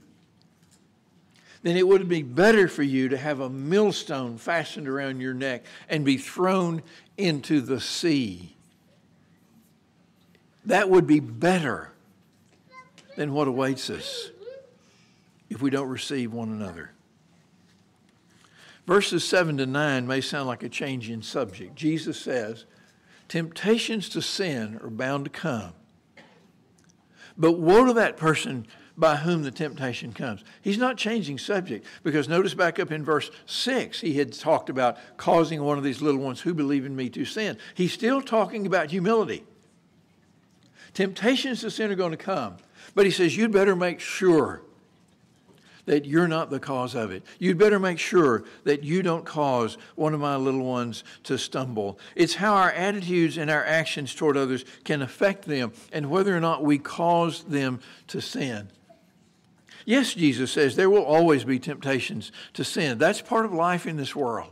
then 1.62 1.76
it 1.76 1.86
would 1.86 2.08
be 2.08 2.22
better 2.22 2.66
for 2.66 2.82
you 2.82 3.08
to 3.08 3.16
have 3.16 3.40
a 3.40 3.48
millstone 3.48 4.36
fastened 4.36 4.88
around 4.88 5.20
your 5.20 5.34
neck 5.34 5.64
and 5.88 6.04
be 6.04 6.18
thrown 6.18 6.82
into 7.16 7.60
the 7.60 7.80
sea. 7.80 8.56
That 10.64 10.90
would 10.90 11.06
be 11.06 11.20
better 11.20 11.92
than 13.16 13.32
what 13.32 13.48
awaits 13.48 13.90
us 13.90 14.30
if 15.50 15.62
we 15.62 15.70
don't 15.70 15.88
receive 15.88 16.32
one 16.32 16.50
another. 16.50 16.90
Verses 18.86 19.24
7 19.24 19.58
to 19.58 19.66
9 19.66 20.06
may 20.06 20.20
sound 20.20 20.48
like 20.48 20.64
a 20.64 20.68
change 20.68 21.08
in 21.08 21.22
subject. 21.22 21.76
Jesus 21.76 22.20
says, 22.20 22.64
Temptations 23.28 24.08
to 24.10 24.20
sin 24.20 24.80
are 24.82 24.90
bound 24.90 25.24
to 25.24 25.30
come. 25.30 25.72
But 27.38 27.52
woe 27.52 27.86
to 27.86 27.92
that 27.94 28.16
person 28.16 28.66
by 28.96 29.16
whom 29.16 29.42
the 29.42 29.50
temptation 29.50 30.12
comes. 30.12 30.44
He's 30.60 30.78
not 30.78 30.96
changing 30.96 31.38
subject 31.38 31.86
because 32.02 32.28
notice 32.28 32.54
back 32.54 32.78
up 32.78 32.92
in 32.92 33.04
verse 33.04 33.30
6, 33.46 34.00
he 34.00 34.14
had 34.14 34.32
talked 34.32 34.68
about 34.68 34.98
causing 35.16 35.62
one 35.62 35.78
of 35.78 35.84
these 35.84 36.02
little 36.02 36.20
ones 36.20 36.40
who 36.40 36.54
believe 36.54 36.84
in 36.84 36.94
me 36.94 37.08
to 37.10 37.24
sin. 37.24 37.56
He's 37.74 37.92
still 37.92 38.20
talking 38.20 38.66
about 38.66 38.90
humility. 38.90 39.44
Temptations 40.94 41.62
to 41.62 41.70
sin 41.70 41.90
are 41.90 41.96
going 41.96 42.10
to 42.10 42.18
come, 42.18 42.56
but 42.94 43.06
he 43.06 43.10
says, 43.10 43.36
You'd 43.36 43.52
better 43.52 43.74
make 43.74 43.98
sure 43.98 44.62
that 45.86 46.04
you're 46.04 46.28
not 46.28 46.50
the 46.50 46.60
cause 46.60 46.94
of 46.94 47.10
it. 47.10 47.24
You'd 47.38 47.58
better 47.58 47.78
make 47.78 47.98
sure 47.98 48.44
that 48.64 48.84
you 48.84 49.02
don't 49.02 49.24
cause 49.24 49.78
one 49.96 50.14
of 50.14 50.20
my 50.20 50.36
little 50.36 50.64
ones 50.64 51.02
to 51.24 51.36
stumble. 51.38 51.98
It's 52.14 52.34
how 52.34 52.54
our 52.54 52.70
attitudes 52.70 53.36
and 53.36 53.50
our 53.50 53.64
actions 53.64 54.14
toward 54.14 54.36
others 54.36 54.64
can 54.84 55.02
affect 55.02 55.46
them 55.46 55.72
and 55.92 56.08
whether 56.08 56.36
or 56.36 56.40
not 56.40 56.62
we 56.62 56.78
cause 56.78 57.42
them 57.44 57.80
to 58.08 58.20
sin. 58.20 58.68
Yes, 59.84 60.14
Jesus 60.14 60.52
says 60.52 60.76
there 60.76 60.90
will 60.90 61.04
always 61.04 61.44
be 61.44 61.58
temptations 61.58 62.32
to 62.54 62.64
sin. 62.64 62.98
That's 62.98 63.20
part 63.20 63.44
of 63.44 63.52
life 63.52 63.86
in 63.86 63.96
this 63.96 64.14
world. 64.14 64.50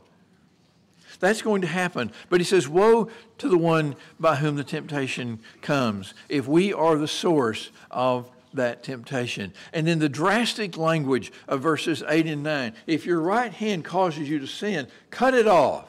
That's 1.20 1.42
going 1.42 1.60
to 1.60 1.68
happen. 1.68 2.12
But 2.28 2.40
he 2.40 2.44
says, 2.44 2.66
Woe 2.66 3.08
to 3.38 3.48
the 3.48 3.58
one 3.58 3.94
by 4.18 4.36
whom 4.36 4.56
the 4.56 4.64
temptation 4.64 5.40
comes, 5.60 6.14
if 6.28 6.48
we 6.48 6.72
are 6.72 6.96
the 6.96 7.08
source 7.08 7.70
of 7.90 8.30
that 8.54 8.82
temptation. 8.82 9.52
And 9.72 9.86
then 9.86 9.98
the 9.98 10.08
drastic 10.08 10.76
language 10.76 11.30
of 11.46 11.60
verses 11.60 12.02
8 12.08 12.26
and 12.26 12.42
9 12.42 12.72
if 12.86 13.06
your 13.06 13.20
right 13.20 13.52
hand 13.52 13.84
causes 13.84 14.28
you 14.28 14.38
to 14.40 14.46
sin, 14.46 14.88
cut 15.10 15.34
it 15.34 15.46
off. 15.46 15.86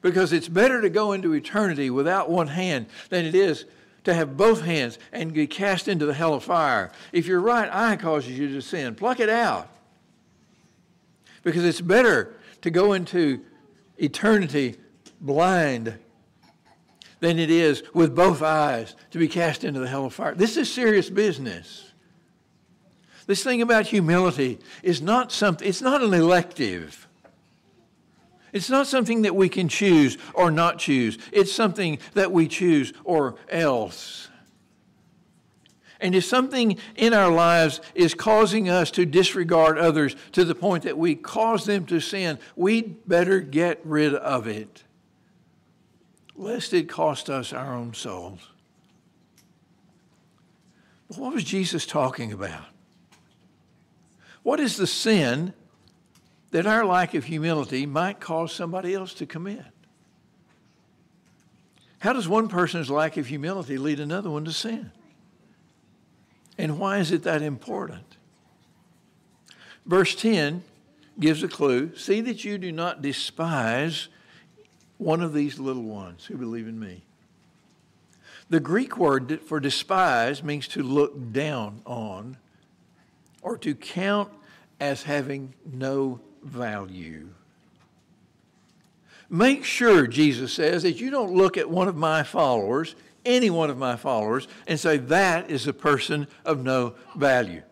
Because 0.00 0.32
it's 0.32 0.48
better 0.48 0.80
to 0.80 0.88
go 0.88 1.12
into 1.12 1.34
eternity 1.34 1.90
without 1.90 2.30
one 2.30 2.48
hand 2.48 2.86
than 3.10 3.24
it 3.24 3.34
is 3.34 3.64
to 4.06 4.14
have 4.14 4.36
both 4.36 4.62
hands 4.62 5.00
and 5.10 5.34
be 5.34 5.48
cast 5.48 5.88
into 5.88 6.06
the 6.06 6.14
hell 6.14 6.32
of 6.32 6.44
fire. 6.44 6.92
If 7.10 7.26
your 7.26 7.40
right 7.40 7.68
eye 7.72 7.96
causes 7.96 8.38
you 8.38 8.48
to 8.52 8.62
sin, 8.62 8.94
pluck 8.94 9.18
it 9.18 9.28
out. 9.28 9.68
Because 11.42 11.64
it's 11.64 11.80
better 11.80 12.36
to 12.62 12.70
go 12.70 12.92
into 12.92 13.44
eternity 13.98 14.76
blind 15.20 15.98
than 17.18 17.40
it 17.40 17.50
is 17.50 17.82
with 17.94 18.14
both 18.14 18.42
eyes 18.42 18.94
to 19.10 19.18
be 19.18 19.26
cast 19.26 19.64
into 19.64 19.80
the 19.80 19.88
hell 19.88 20.04
of 20.04 20.14
fire. 20.14 20.36
This 20.36 20.56
is 20.56 20.72
serious 20.72 21.10
business. 21.10 21.92
This 23.26 23.42
thing 23.42 23.60
about 23.60 23.88
humility 23.88 24.60
is 24.84 25.02
not 25.02 25.32
something, 25.32 25.66
it's 25.66 25.82
not 25.82 26.00
an 26.00 26.14
elective. 26.14 27.05
It's 28.56 28.70
not 28.70 28.86
something 28.86 29.20
that 29.22 29.36
we 29.36 29.50
can 29.50 29.68
choose 29.68 30.16
or 30.32 30.50
not 30.50 30.78
choose. 30.78 31.18
It's 31.30 31.52
something 31.52 31.98
that 32.14 32.32
we 32.32 32.48
choose 32.48 32.94
or 33.04 33.36
else. 33.50 34.28
And 36.00 36.14
if 36.14 36.24
something 36.24 36.78
in 36.94 37.12
our 37.12 37.30
lives 37.30 37.82
is 37.94 38.14
causing 38.14 38.70
us 38.70 38.90
to 38.92 39.04
disregard 39.04 39.76
others 39.76 40.16
to 40.32 40.42
the 40.42 40.54
point 40.54 40.84
that 40.84 40.96
we 40.96 41.14
cause 41.14 41.66
them 41.66 41.84
to 41.84 42.00
sin, 42.00 42.38
we'd 42.54 43.06
better 43.06 43.40
get 43.40 43.78
rid 43.84 44.14
of 44.14 44.46
it 44.46 44.84
lest 46.34 46.72
it 46.72 46.88
cost 46.88 47.28
us 47.28 47.52
our 47.52 47.74
own 47.74 47.92
souls. 47.92 48.40
What 51.08 51.34
was 51.34 51.44
Jesus 51.44 51.84
talking 51.84 52.32
about? 52.32 52.64
What 54.42 54.60
is 54.60 54.78
the 54.78 54.86
sin 54.86 55.52
that 56.50 56.66
our 56.66 56.84
lack 56.84 57.14
of 57.14 57.24
humility 57.24 57.86
might 57.86 58.20
cause 58.20 58.52
somebody 58.52 58.94
else 58.94 59.14
to 59.14 59.26
commit? 59.26 59.64
How 61.98 62.12
does 62.12 62.28
one 62.28 62.48
person's 62.48 62.90
lack 62.90 63.16
of 63.16 63.26
humility 63.26 63.78
lead 63.78 64.00
another 64.00 64.30
one 64.30 64.44
to 64.44 64.52
sin? 64.52 64.92
And 66.58 66.78
why 66.78 66.98
is 66.98 67.10
it 67.10 67.22
that 67.24 67.42
important? 67.42 68.16
Verse 69.84 70.14
10 70.14 70.62
gives 71.18 71.42
a 71.42 71.48
clue. 71.48 71.94
See 71.96 72.20
that 72.22 72.44
you 72.44 72.58
do 72.58 72.72
not 72.72 73.02
despise 73.02 74.08
one 74.98 75.20
of 75.20 75.32
these 75.32 75.58
little 75.58 75.82
ones 75.82 76.26
who 76.26 76.36
believe 76.36 76.66
in 76.68 76.78
me. 76.78 77.02
The 78.48 78.60
Greek 78.60 78.96
word 78.96 79.40
for 79.42 79.60
despise 79.60 80.42
means 80.42 80.68
to 80.68 80.82
look 80.82 81.32
down 81.32 81.82
on 81.84 82.36
or 83.42 83.58
to 83.58 83.74
count 83.74 84.30
as 84.78 85.02
having 85.02 85.54
no 85.64 86.20
value. 86.46 87.28
Make 89.28 89.64
sure, 89.64 90.06
Jesus 90.06 90.52
says, 90.52 90.84
that 90.84 91.00
you 91.00 91.10
don't 91.10 91.34
look 91.34 91.56
at 91.56 91.68
one 91.68 91.88
of 91.88 91.96
my 91.96 92.22
followers, 92.22 92.94
any 93.24 93.50
one 93.50 93.70
of 93.70 93.78
my 93.78 93.96
followers, 93.96 94.46
and 94.66 94.78
say, 94.78 94.98
that 94.98 95.50
is 95.50 95.66
a 95.66 95.72
person 95.72 96.28
of 96.44 96.62
no 96.62 96.94
value. 97.16 97.62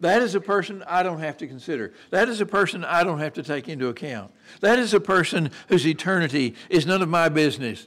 That 0.00 0.20
is 0.20 0.34
a 0.34 0.40
person 0.40 0.84
I 0.86 1.02
don't 1.02 1.20
have 1.20 1.38
to 1.38 1.46
consider. 1.46 1.94
That 2.10 2.28
is 2.28 2.42
a 2.42 2.46
person 2.46 2.84
I 2.84 3.02
don't 3.02 3.18
have 3.18 3.32
to 3.34 3.42
take 3.42 3.66
into 3.66 3.88
account. 3.88 4.30
That 4.60 4.78
is 4.78 4.92
a 4.92 5.00
person 5.00 5.50
whose 5.68 5.86
eternity 5.86 6.54
is 6.68 6.84
none 6.84 7.00
of 7.00 7.08
my 7.08 7.30
business. 7.30 7.86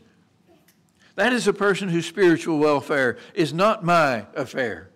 That 1.15 1.33
is 1.33 1.47
a 1.47 1.53
person 1.53 1.89
whose 1.89 2.07
spiritual 2.07 2.57
welfare 2.57 3.17
is 3.35 3.53
not 3.53 3.83
my 3.83 4.25
affair. 4.35 4.89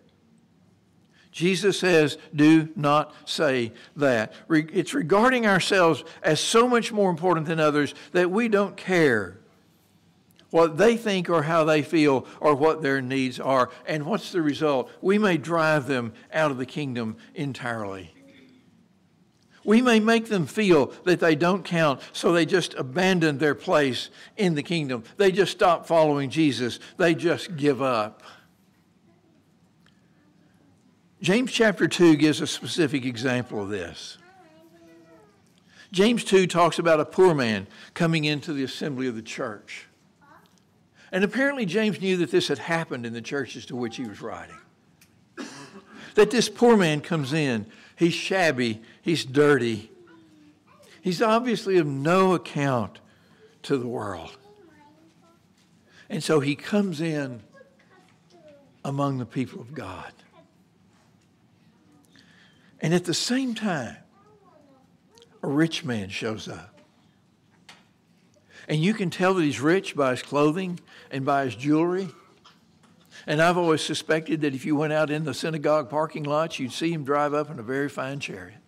Jesus 1.33 1.79
says, 1.79 2.17
do 2.33 2.69
not 2.75 3.13
say 3.25 3.73
that. 3.95 4.33
It's 4.49 4.93
regarding 4.93 5.45
ourselves 5.47 6.03
as 6.21 6.39
so 6.39 6.67
much 6.67 6.91
more 6.91 7.09
important 7.09 7.47
than 7.47 7.59
others 7.59 7.95
that 8.13 8.31
we 8.31 8.47
don't 8.47 8.77
care 8.77 9.39
what 10.51 10.77
they 10.77 10.95
think 10.95 11.31
or 11.31 11.41
how 11.41 11.63
they 11.63 11.81
feel 11.81 12.27
or 12.39 12.53
what 12.53 12.83
their 12.83 13.01
needs 13.01 13.39
are. 13.39 13.71
And 13.87 14.05
what's 14.05 14.31
the 14.31 14.43
result? 14.43 14.91
We 15.01 15.17
may 15.17 15.37
drive 15.37 15.87
them 15.87 16.13
out 16.31 16.51
of 16.51 16.59
the 16.59 16.67
kingdom 16.67 17.17
entirely. 17.33 18.13
We 19.65 19.81
may 19.81 19.99
make 19.99 20.27
them 20.27 20.45
feel 20.45 20.93
that 21.05 21.19
they 21.19 21.35
don't 21.35 21.63
count, 21.65 22.01
so 22.11 22.31
they 22.31 22.45
just 22.45 22.75
abandon 22.75 23.39
their 23.39 23.55
place 23.55 24.11
in 24.37 24.53
the 24.53 24.61
kingdom. 24.61 25.05
They 25.17 25.31
just 25.31 25.53
stop 25.53 25.87
following 25.87 26.29
Jesus. 26.29 26.79
They 26.97 27.15
just 27.15 27.55
give 27.55 27.81
up. 27.81 28.21
James 31.23 31.53
chapter 31.53 31.87
2 31.87 32.17
gives 32.17 32.41
a 32.41 32.47
specific 32.47 33.05
example 33.05 33.61
of 33.61 33.69
this. 33.69 34.17
James 35.93 36.25
2 36.25 36.47
talks 36.47 36.79
about 36.79 36.99
a 36.99 37.05
poor 37.05 37.33
man 37.33 37.65
coming 37.93 38.25
into 38.25 38.51
the 38.51 38.61
assembly 38.61 39.07
of 39.07 39.15
the 39.15 39.21
church. 39.21 39.87
And 41.13 41.23
apparently, 41.23 41.65
James 41.65 42.01
knew 42.01 42.17
that 42.17 42.29
this 42.29 42.49
had 42.49 42.57
happened 42.57 43.05
in 43.05 43.13
the 43.13 43.21
churches 43.21 43.65
to 43.67 43.75
which 43.77 43.95
he 43.95 44.03
was 44.03 44.21
writing. 44.21 44.57
That 46.15 46.29
this 46.29 46.49
poor 46.49 46.75
man 46.75 46.99
comes 46.99 47.31
in, 47.31 47.67
he's 47.95 48.13
shabby, 48.13 48.81
he's 49.01 49.23
dirty, 49.23 49.91
he's 51.01 51.21
obviously 51.21 51.77
of 51.77 51.87
no 51.87 52.33
account 52.33 52.99
to 53.61 53.77
the 53.77 53.87
world. 53.87 54.35
And 56.09 56.21
so 56.21 56.41
he 56.41 56.57
comes 56.57 56.99
in 56.99 57.43
among 58.83 59.19
the 59.19 59.25
people 59.25 59.61
of 59.61 59.73
God. 59.73 60.11
And 62.83 62.93
at 62.93 63.05
the 63.05 63.13
same 63.13 63.55
time, 63.55 63.95
a 65.41 65.47
rich 65.47 65.85
man 65.85 66.09
shows 66.09 66.49
up. 66.49 66.79
And 68.67 68.83
you 68.83 68.93
can 68.93 69.09
tell 69.09 69.33
that 69.33 69.43
he's 69.43 69.61
rich 69.61 69.95
by 69.95 70.11
his 70.11 70.21
clothing 70.21 70.79
and 71.09 71.25
by 71.25 71.45
his 71.45 71.55
jewelry. 71.55 72.09
And 73.25 73.41
I've 73.41 73.57
always 73.57 73.81
suspected 73.81 74.41
that 74.41 74.53
if 74.53 74.65
you 74.65 74.75
went 74.75 74.91
out 74.91 75.09
in 75.09 75.23
the 75.23 75.33
synagogue 75.33 75.89
parking 75.89 76.23
lots, 76.23 76.59
you'd 76.59 76.73
see 76.73 76.91
him 76.91 77.05
drive 77.05 77.33
up 77.33 77.49
in 77.49 77.57
a 77.57 77.63
very 77.63 77.87
fine 77.87 78.19
chariot. 78.19 78.59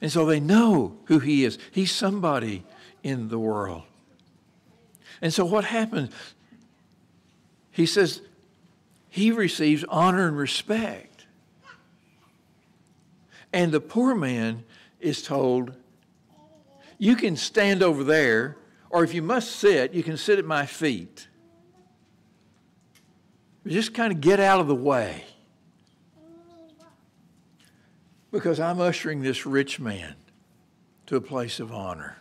And 0.00 0.12
so 0.12 0.26
they 0.26 0.38
know 0.38 0.98
who 1.06 1.18
he 1.18 1.44
is. 1.44 1.58
He's 1.72 1.90
somebody 1.90 2.64
in 3.02 3.28
the 3.28 3.38
world. 3.38 3.82
And 5.20 5.34
so 5.34 5.44
what 5.44 5.64
happens? 5.64 6.12
He 7.72 7.86
says 7.86 8.20
he 9.08 9.32
receives 9.32 9.84
honor 9.88 10.28
and 10.28 10.36
respect. 10.36 11.05
And 13.52 13.72
the 13.72 13.80
poor 13.80 14.14
man 14.14 14.64
is 15.00 15.22
told, 15.22 15.72
you 16.98 17.16
can 17.16 17.36
stand 17.36 17.82
over 17.82 18.04
there, 18.04 18.56
or 18.90 19.04
if 19.04 19.14
you 19.14 19.22
must 19.22 19.52
sit, 19.52 19.92
you 19.92 20.02
can 20.02 20.16
sit 20.16 20.38
at 20.38 20.44
my 20.44 20.66
feet. 20.66 21.28
Just 23.66 23.94
kind 23.94 24.12
of 24.12 24.20
get 24.20 24.38
out 24.40 24.60
of 24.60 24.68
the 24.68 24.74
way. 24.74 25.24
Because 28.30 28.60
I'm 28.60 28.80
ushering 28.80 29.22
this 29.22 29.46
rich 29.46 29.80
man 29.80 30.14
to 31.06 31.16
a 31.16 31.20
place 31.20 31.60
of 31.60 31.72
honor. 31.72 32.16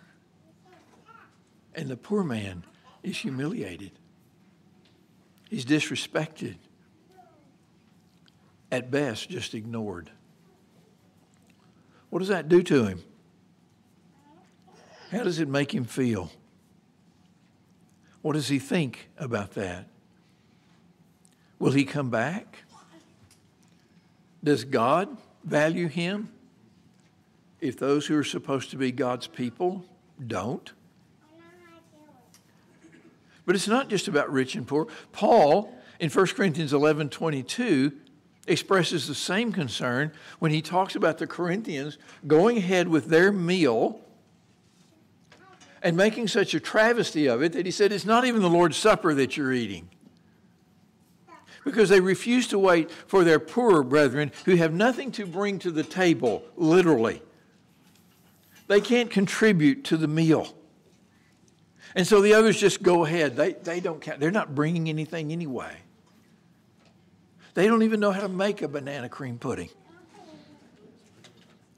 And 1.73 1.89
the 1.89 1.97
poor 1.97 2.23
man 2.23 2.63
is 3.03 3.17
humiliated. 3.17 3.91
He's 5.49 5.65
disrespected. 5.65 6.55
At 8.71 8.89
best, 8.89 9.29
just 9.29 9.53
ignored. 9.53 10.09
What 12.15 12.19
does 12.19 12.29
that 12.29 12.47
do 12.47 12.63
to 12.63 12.85
him? 12.85 13.03
How 15.11 15.23
does 15.23 15.41
it 15.41 15.49
make 15.49 15.75
him 15.75 15.83
feel? 15.83 16.31
What 18.21 18.35
does 18.35 18.47
he 18.47 18.57
think 18.57 19.09
about 19.17 19.51
that? 19.55 19.89
Will 21.59 21.73
he 21.73 21.83
come 21.83 22.09
back? 22.09 22.59
Does 24.41 24.63
God 24.63 25.17
value 25.43 25.89
him 25.89 26.29
if 27.59 27.77
those 27.77 28.05
who 28.07 28.17
are 28.17 28.23
supposed 28.23 28.69
to 28.69 28.77
be 28.77 28.93
God's 28.93 29.27
people 29.27 29.83
don't? 30.25 30.71
But 33.45 33.55
it's 33.55 33.67
not 33.67 33.89
just 33.89 34.07
about 34.07 34.31
rich 34.31 34.55
and 34.55 34.65
poor. 34.65 34.87
Paul, 35.11 35.77
in 35.99 36.09
1 36.09 36.27
Corinthians 36.27 36.71
11 36.71 37.09
22, 37.09 37.91
expresses 38.47 39.07
the 39.07 39.15
same 39.15 39.51
concern 39.51 40.11
when 40.39 40.51
he 40.51 40.61
talks 40.61 40.95
about 40.95 41.17
the 41.17 41.27
Corinthians 41.27 41.97
going 42.27 42.57
ahead 42.57 42.87
with 42.87 43.07
their 43.07 43.31
meal 43.31 43.99
and 45.81 45.95
making 45.95 46.27
such 46.27 46.53
a 46.53 46.59
travesty 46.59 47.27
of 47.27 47.43
it 47.43 47.53
that 47.53 47.65
he 47.65 47.71
said, 47.71 47.91
It's 47.91 48.05
not 48.05 48.25
even 48.25 48.41
the 48.41 48.49
Lord's 48.49 48.77
Supper 48.77 49.13
that 49.13 49.37
you're 49.37 49.53
eating. 49.53 49.89
Because 51.63 51.89
they 51.89 51.99
refuse 51.99 52.47
to 52.49 52.59
wait 52.59 52.91
for 52.91 53.23
their 53.23 53.39
poorer 53.39 53.83
brethren 53.83 54.31
who 54.45 54.55
have 54.55 54.73
nothing 54.73 55.11
to 55.13 55.25
bring 55.25 55.57
to 55.59 55.71
the 55.71 55.83
table, 55.83 56.43
literally. 56.55 57.21
They 58.67 58.81
can't 58.81 59.09
contribute 59.09 59.83
to 59.85 59.97
the 59.97 60.07
meal. 60.07 60.55
And 61.95 62.05
so 62.05 62.21
the 62.21 62.33
others 62.33 62.59
just 62.59 62.83
go 62.83 63.05
ahead. 63.05 63.35
They, 63.35 63.53
they 63.53 63.79
don't 63.79 64.01
count. 64.01 64.19
They're 64.19 64.31
not 64.31 64.53
bringing 64.53 64.89
anything 64.89 65.31
anyway. 65.31 65.77
They 67.55 67.67
don't 67.67 67.83
even 67.83 67.99
know 67.99 68.11
how 68.11 68.21
to 68.21 68.29
make 68.29 68.61
a 68.61 68.67
banana 68.67 69.09
cream 69.09 69.39
pudding. 69.39 69.69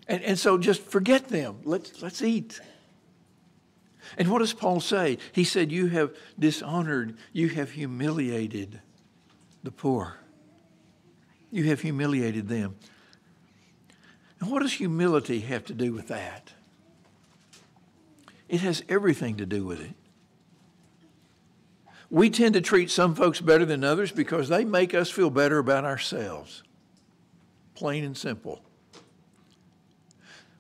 And, 0.08 0.24
and 0.24 0.40
so 0.40 0.58
just 0.58 0.82
forget 0.82 1.30
them. 1.30 1.60
Let's, 1.64 2.02
let's 2.02 2.22
eat. 2.22 2.60
And 4.18 4.30
what 4.30 4.40
does 4.40 4.54
Paul 4.54 4.80
say? 4.80 5.18
He 5.32 5.44
said, 5.44 5.72
You 5.72 5.88
have 5.88 6.16
dishonored, 6.40 7.18
you 7.32 7.50
have 7.50 7.72
humiliated 7.72 8.82
the 9.64 9.72
poor. 9.72 10.18
You 11.52 11.66
have 11.66 11.82
humiliated 11.82 12.48
them. 12.48 12.76
And 14.40 14.52
what 14.52 14.62
does 14.62 14.74
humility 14.74 15.42
have 15.42 15.66
to 15.66 15.74
do 15.74 15.94
with 15.94 16.08
that? 16.08 16.54
It 18.50 18.62
has 18.62 18.84
everything 18.88 19.38
to 19.38 19.46
do 19.46 19.66
with 19.66 19.82
it. 19.82 19.94
We 22.10 22.30
tend 22.30 22.54
to 22.54 22.62
treat 22.62 22.90
some 22.90 23.16
folks 23.16 23.42
better 23.42 23.66
than 23.66 23.84
others 23.84 24.12
because 24.12 24.48
they 24.50 24.64
make 24.64 24.94
us 24.94 25.10
feel 25.10 25.30
better 25.30 25.58
about 25.58 25.84
ourselves. 25.84 26.64
Plain 27.76 28.04
and 28.04 28.18
simple. 28.18 28.62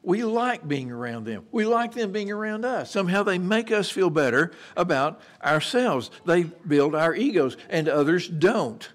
We 0.04 0.24
like 0.24 0.68
being 0.68 0.92
around 0.92 1.26
them. 1.26 1.46
We 1.52 1.66
like 1.66 1.94
them 1.94 2.12
being 2.12 2.32
around 2.32 2.64
us. 2.64 2.92
Somehow 2.92 3.24
they 3.24 3.38
make 3.38 3.72
us 3.72 3.90
feel 3.90 4.10
better 4.10 4.52
about 4.76 5.22
ourselves. 5.44 6.12
They 6.26 6.44
build 6.44 6.96
our 6.96 7.14
egos, 7.14 7.58
and 7.70 7.90
others 7.90 8.28
don't. 8.28 8.88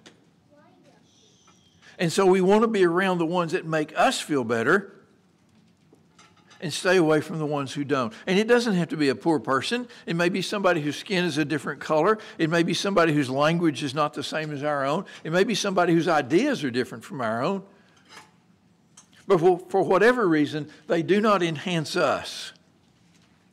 And 1.98 2.12
so 2.12 2.26
we 2.26 2.40
want 2.40 2.62
to 2.62 2.68
be 2.68 2.84
around 2.84 3.18
the 3.18 3.26
ones 3.26 3.52
that 3.52 3.66
make 3.66 3.96
us 3.98 4.20
feel 4.20 4.44
better 4.44 4.91
and 6.62 6.72
stay 6.72 6.96
away 6.96 7.20
from 7.20 7.38
the 7.38 7.46
ones 7.46 7.74
who 7.74 7.84
don't. 7.84 8.14
And 8.26 8.38
it 8.38 8.46
doesn't 8.46 8.74
have 8.74 8.88
to 8.90 8.96
be 8.96 9.08
a 9.08 9.14
poor 9.14 9.40
person. 9.40 9.88
It 10.06 10.14
may 10.14 10.28
be 10.28 10.40
somebody 10.40 10.80
whose 10.80 10.96
skin 10.96 11.24
is 11.24 11.36
a 11.36 11.44
different 11.44 11.80
color. 11.80 12.18
It 12.38 12.48
may 12.48 12.62
be 12.62 12.72
somebody 12.72 13.12
whose 13.12 13.28
language 13.28 13.82
is 13.82 13.94
not 13.94 14.14
the 14.14 14.22
same 14.22 14.52
as 14.52 14.62
our 14.62 14.84
own. 14.84 15.04
It 15.24 15.32
may 15.32 15.42
be 15.42 15.56
somebody 15.56 15.92
whose 15.92 16.06
ideas 16.06 16.62
are 16.62 16.70
different 16.70 17.04
from 17.04 17.20
our 17.20 17.42
own. 17.42 17.64
But 19.26 19.38
for, 19.38 19.82
whatever 19.82 20.26
reason, 20.28 20.70
they 20.86 21.02
do 21.02 21.20
not 21.20 21.42
enhance 21.42 21.96
us. 21.96 22.52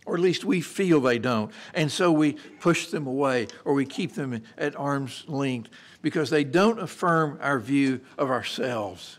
Or 0.06 0.16
at 0.16 0.22
least 0.22 0.46
we 0.46 0.62
feel 0.62 1.02
they 1.02 1.20
don't. 1.20 1.52
And 1.74 1.92
so 1.92 2.12
we 2.12 2.34
push 2.60 2.88
them 2.88 3.08
away 3.08 3.48
or 3.66 3.74
we 3.74 3.86
keep 3.86 4.14
them 4.14 4.42
at 4.58 4.76
arm's 4.76 5.24
length 5.28 5.70
because 6.02 6.30
they 6.30 6.44
don't 6.44 6.80
affirm 6.80 7.38
our 7.42 7.60
view 7.60 8.02
of 8.18 8.30
ourselves. 8.30 9.18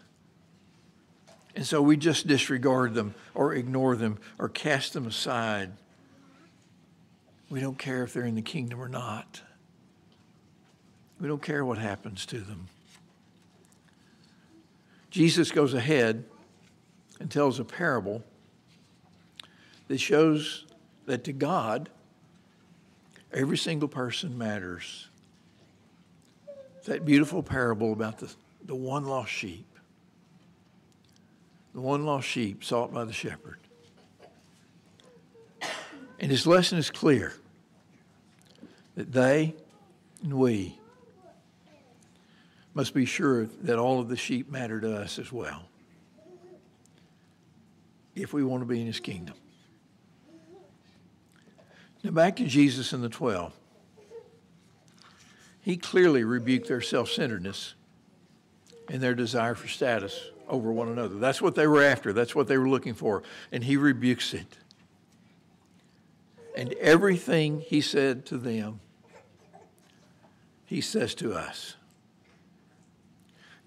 And 1.54 1.66
so 1.66 1.82
we 1.82 1.96
just 1.96 2.26
disregard 2.26 2.94
them 2.94 3.14
or 3.34 3.54
ignore 3.54 3.96
them 3.96 4.18
or 4.38 4.48
cast 4.48 4.92
them 4.92 5.06
aside. 5.06 5.72
We 7.48 7.60
don't 7.60 7.78
care 7.78 8.04
if 8.04 8.12
they're 8.12 8.24
in 8.24 8.36
the 8.36 8.42
kingdom 8.42 8.80
or 8.80 8.88
not. 8.88 9.42
We 11.20 11.28
don't 11.28 11.42
care 11.42 11.64
what 11.64 11.78
happens 11.78 12.24
to 12.26 12.38
them. 12.38 12.68
Jesus 15.10 15.50
goes 15.50 15.74
ahead 15.74 16.24
and 17.18 17.30
tells 17.30 17.58
a 17.58 17.64
parable 17.64 18.22
that 19.88 19.98
shows 19.98 20.64
that 21.06 21.24
to 21.24 21.32
God, 21.32 21.90
every 23.32 23.58
single 23.58 23.88
person 23.88 24.38
matters. 24.38 25.08
That 26.84 27.04
beautiful 27.04 27.42
parable 27.42 27.92
about 27.92 28.18
the, 28.18 28.32
the 28.64 28.76
one 28.76 29.04
lost 29.04 29.32
sheep 29.32 29.66
the 31.74 31.80
one 31.80 32.04
lost 32.04 32.26
sheep 32.26 32.64
sought 32.64 32.92
by 32.92 33.04
the 33.04 33.12
shepherd. 33.12 33.58
And 36.18 36.30
his 36.30 36.46
lesson 36.46 36.78
is 36.78 36.90
clear 36.90 37.34
that 38.96 39.12
they 39.12 39.54
and 40.22 40.34
we 40.34 40.78
must 42.74 42.94
be 42.94 43.04
sure 43.04 43.46
that 43.62 43.78
all 43.78 44.00
of 44.00 44.08
the 44.08 44.16
sheep 44.16 44.50
matter 44.50 44.80
to 44.80 44.96
us 44.96 45.18
as 45.18 45.32
well 45.32 45.62
if 48.14 48.32
we 48.32 48.44
want 48.44 48.62
to 48.62 48.66
be 48.66 48.80
in 48.80 48.86
his 48.86 49.00
kingdom. 49.00 49.34
Now, 52.02 52.10
back 52.10 52.36
to 52.36 52.44
Jesus 52.44 52.92
and 52.92 53.02
the 53.02 53.08
12. 53.08 53.52
He 55.62 55.76
clearly 55.76 56.24
rebuked 56.24 56.68
their 56.68 56.80
self 56.80 57.10
centeredness 57.10 57.74
and 58.88 59.00
their 59.02 59.14
desire 59.14 59.54
for 59.54 59.68
status 59.68 60.30
over 60.50 60.72
one 60.72 60.88
another. 60.88 61.14
That's 61.14 61.40
what 61.40 61.54
they 61.54 61.66
were 61.66 61.82
after, 61.82 62.12
that's 62.12 62.34
what 62.34 62.48
they 62.48 62.58
were 62.58 62.68
looking 62.68 62.94
for. 62.94 63.22
And 63.52 63.64
he 63.64 63.76
rebukes 63.76 64.34
it. 64.34 64.58
And 66.56 66.72
everything 66.74 67.60
he 67.60 67.80
said 67.80 68.26
to 68.26 68.36
them, 68.36 68.80
he 70.66 70.80
says 70.80 71.14
to 71.16 71.32
us. 71.32 71.76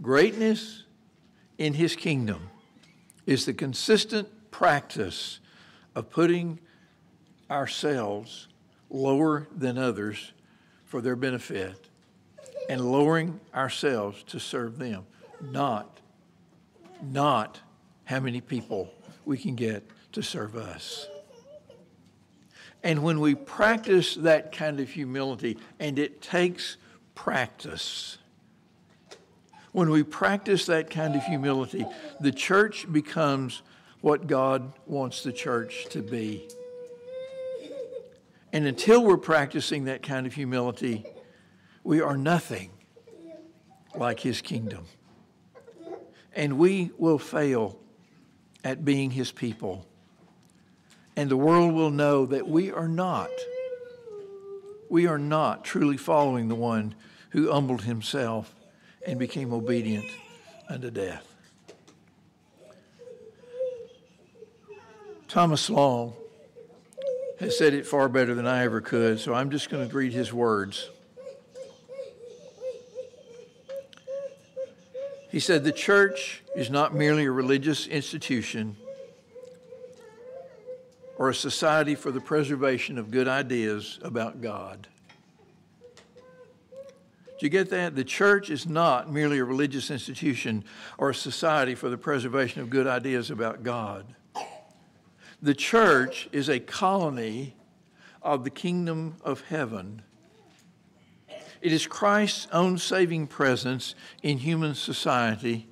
Greatness 0.02 0.84
in 1.58 1.74
his 1.74 1.96
kingdom 1.96 2.50
is 3.26 3.46
the 3.46 3.54
consistent 3.54 4.28
practice 4.52 5.40
of 5.96 6.10
putting 6.10 6.60
ourselves 7.50 8.48
lower 8.90 9.48
than 9.56 9.78
others 9.78 10.34
for 10.86 11.02
their 11.02 11.16
benefit 11.16 11.90
and 12.70 12.92
lowering 12.92 13.40
ourselves 13.56 14.24
to 14.24 14.40
serve 14.40 14.78
them, 14.78 15.06
not 15.42 16.00
not 17.04 17.60
how 18.06 18.20
many 18.20 18.42
people 18.42 18.94
we 19.26 19.38
can 19.38 19.56
get 19.56 19.84
to 20.14 20.22
serve 20.22 20.56
us. 20.56 21.08
And 22.84 23.02
when 23.02 23.20
we 23.20 23.36
practice 23.36 24.16
that 24.16 24.52
kind 24.52 24.80
of 24.80 24.90
humility, 24.90 25.58
and 25.80 25.98
it 25.98 26.22
takes 26.22 26.78
practice, 27.16 28.18
when 29.72 29.90
we 29.90 30.04
practice 30.04 30.66
that 30.66 30.90
kind 30.90 31.16
of 31.16 31.24
humility, 31.24 31.86
the 32.20 32.32
church 32.32 32.92
becomes 32.92 33.62
what 34.02 34.28
God 34.28 34.74
wants 34.86 35.24
the 35.24 35.32
church 35.32 35.86
to 35.92 36.02
be. 36.02 36.48
And 38.52 38.68
until 38.68 39.04
we're 39.04 39.18
practicing 39.18 39.86
that 39.86 40.04
kind 40.04 40.28
of 40.28 40.34
humility, 40.34 41.06
we 41.84 42.02
are 42.02 42.18
nothing 42.18 42.70
like 43.96 44.20
His 44.20 44.42
kingdom 44.42 44.86
and 46.36 46.58
we 46.58 46.92
will 46.98 47.20
fail 47.20 47.78
at 48.64 48.84
being 48.84 49.12
his 49.12 49.32
people. 49.32 49.86
And 51.16 51.30
the 51.30 51.38
world 51.38 51.74
will 51.74 51.92
know 51.92 52.26
that 52.26 52.48
we 52.48 52.72
are 52.72 52.88
not, 52.88 53.30
we 54.90 55.06
are 55.06 55.20
not 55.20 55.64
truly 55.64 55.98
following 55.98 56.48
the 56.48 56.56
one 56.56 56.96
who 57.30 57.52
humbled 57.52 57.84
himself 57.84 58.56
and 59.06 59.20
became 59.20 59.54
obedient 59.54 60.06
unto 60.70 60.90
death. 60.90 61.28
Thomas 65.28 65.70
Long 65.70 66.14
has 67.40 67.58
said 67.58 67.74
it 67.74 67.88
far 67.88 68.08
better 68.08 68.36
than 68.36 68.46
I 68.46 68.64
ever 68.64 68.82
could, 68.82 69.20
so 69.20 69.34
I'm 69.34 69.50
just 69.50 69.70
going 69.70 69.88
to 69.88 69.96
read 69.96 70.14
his 70.14 70.32
words. 70.32 70.90
He 75.34 75.40
said, 75.40 75.64
The 75.64 75.72
church 75.72 76.44
is 76.56 76.70
not 76.70 76.94
merely 76.94 77.26
a 77.26 77.32
religious 77.32 77.88
institution 77.88 78.78
or 81.18 81.30
a 81.30 81.34
society 81.34 81.96
for 81.96 82.12
the 82.12 82.22
preservation 82.22 83.00
of 83.00 83.10
good 83.10 83.28
ideas 83.28 83.98
about 84.04 84.42
God. 84.42 84.88
Do 85.96 87.48
you 87.48 87.50
get 87.50 87.72
that? 87.72 87.96
The 87.96 88.04
church 88.04 88.52
is 88.52 88.68
not 88.68 89.12
merely 89.12 89.40
a 89.40 89.44
religious 89.44 89.90
institution 89.90 90.66
or 91.00 91.10
a 91.10 91.16
society 91.16 91.74
for 91.74 91.90
the 91.90 91.98
preservation 91.98 92.62
of 92.62 92.70
good 92.70 92.86
ideas 92.86 93.32
about 93.32 93.64
God. 93.64 94.06
The 95.42 95.56
church 95.56 96.30
is 96.32 96.48
a 96.48 96.60
colony 96.60 97.56
of 98.22 98.44
the 98.44 98.52
kingdom 98.52 99.16
of 99.24 99.42
heaven 99.46 100.04
it 101.64 101.72
is 101.72 101.88
Christ's 101.88 102.46
own 102.52 102.78
saving 102.78 103.28
presence 103.28 103.96
in 104.22 104.38
human 104.38 104.76
society. 104.76 105.66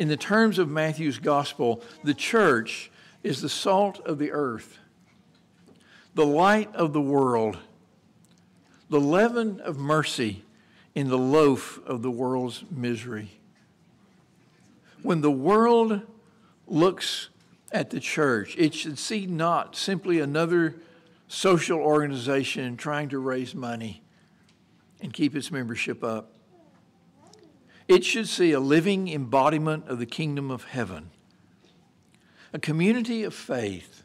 In 0.00 0.08
the 0.08 0.16
terms 0.16 0.58
of 0.58 0.68
Matthew's 0.68 1.20
gospel, 1.20 1.84
the 2.02 2.14
church 2.14 2.90
is 3.22 3.40
the 3.40 3.48
salt 3.48 4.04
of 4.04 4.18
the 4.18 4.32
earth, 4.32 4.78
the 6.16 6.26
light 6.26 6.74
of 6.74 6.92
the 6.92 7.00
world, 7.00 7.58
the 8.88 9.00
leaven 9.00 9.60
of 9.60 9.78
mercy 9.78 10.44
in 10.96 11.08
the 11.08 11.18
loaf 11.18 11.78
of 11.86 12.02
the 12.02 12.10
world's 12.10 12.64
misery. 12.72 13.30
When 15.00 15.20
the 15.20 15.30
world 15.30 16.00
looks 16.66 17.28
at 17.70 17.90
the 17.90 18.00
church, 18.00 18.56
it 18.58 18.74
should 18.74 18.98
see 18.98 19.26
not 19.26 19.76
simply 19.76 20.18
another 20.18 20.74
social 21.28 21.78
organization 21.78 22.76
trying 22.76 23.10
to 23.10 23.20
raise 23.20 23.54
money 23.54 24.02
and 25.00 25.12
keep 25.12 25.34
its 25.34 25.50
membership 25.50 26.04
up. 26.04 26.32
It 27.88 28.04
should 28.04 28.28
see 28.28 28.52
a 28.52 28.60
living 28.60 29.08
embodiment 29.08 29.88
of 29.88 29.98
the 29.98 30.06
kingdom 30.06 30.50
of 30.50 30.64
heaven, 30.64 31.10
a 32.52 32.58
community 32.58 33.24
of 33.24 33.34
faith 33.34 34.04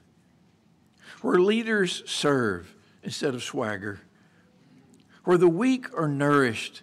where 1.21 1.39
leaders 1.39 2.03
serve 2.05 2.73
instead 3.03 3.35
of 3.35 3.43
swagger, 3.43 4.01
where 5.23 5.37
the 5.37 5.47
weak 5.47 5.87
are 5.97 6.07
nourished 6.07 6.81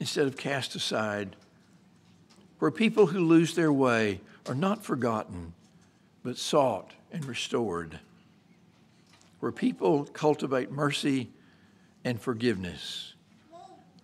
instead 0.00 0.26
of 0.26 0.36
cast 0.36 0.74
aside, 0.74 1.36
where 2.58 2.70
people 2.70 3.06
who 3.06 3.20
lose 3.20 3.54
their 3.54 3.72
way 3.72 4.20
are 4.46 4.54
not 4.54 4.84
forgotten, 4.84 5.52
but 6.24 6.36
sought 6.36 6.92
and 7.12 7.24
restored, 7.24 8.00
where 9.40 9.52
people 9.52 10.04
cultivate 10.06 10.70
mercy 10.70 11.30
and 12.04 12.20
forgiveness 12.20 13.11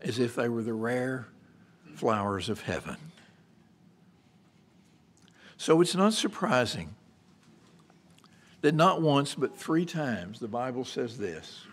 as 0.03 0.19
if 0.19 0.35
they 0.35 0.49
were 0.49 0.63
the 0.63 0.73
rare 0.73 1.29
flowers 1.95 2.49
of 2.49 2.63
heaven. 2.63 2.97
So 5.57 5.81
it's 5.81 5.95
not 5.95 6.13
surprising 6.13 6.95
that 8.61 8.75
not 8.75 9.03
once 9.03 9.35
but 9.35 9.57
three 9.57 9.85
times 9.85 10.39
the 10.39 10.49
Bible 10.49 10.85
says 10.85 11.19
this 11.19 11.65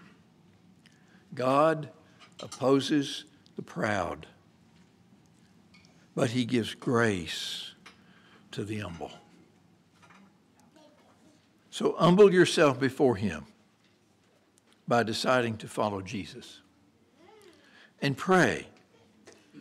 God 1.33 1.89
opposes 2.41 3.25
the 3.55 3.61
proud 3.61 4.25
but 6.15 6.31
he 6.31 6.45
gives 6.45 6.73
grace 6.73 7.73
to 8.51 8.63
the 8.63 8.79
humble. 8.79 9.11
So 11.69 11.93
humble 11.99 12.33
yourself 12.33 12.79
before 12.79 13.17
him 13.17 13.45
by 14.87 15.03
deciding 15.03 15.57
to 15.57 15.67
follow 15.67 16.01
Jesus. 16.01 16.61
And 18.01 18.17
pray 18.17 18.67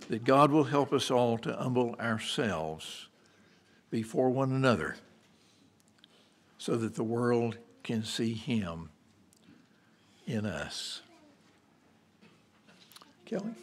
that 0.09 0.25
God 0.25 0.51
will 0.51 0.65
help 0.65 0.93
us 0.93 1.11
all 1.11 1.39
to 1.39 1.55
humble 1.55 1.95
ourselves 2.01 3.09
before 3.91 4.31
one 4.31 4.51
another 4.51 4.97
so 6.59 6.77
that 6.77 6.95
the 6.95 7.05
world 7.05 7.59
can 7.83 8.05
see 8.05 8.35
him 8.35 8.91
in 10.27 10.47
us. 10.47 11.03
Kelly? 13.25 13.55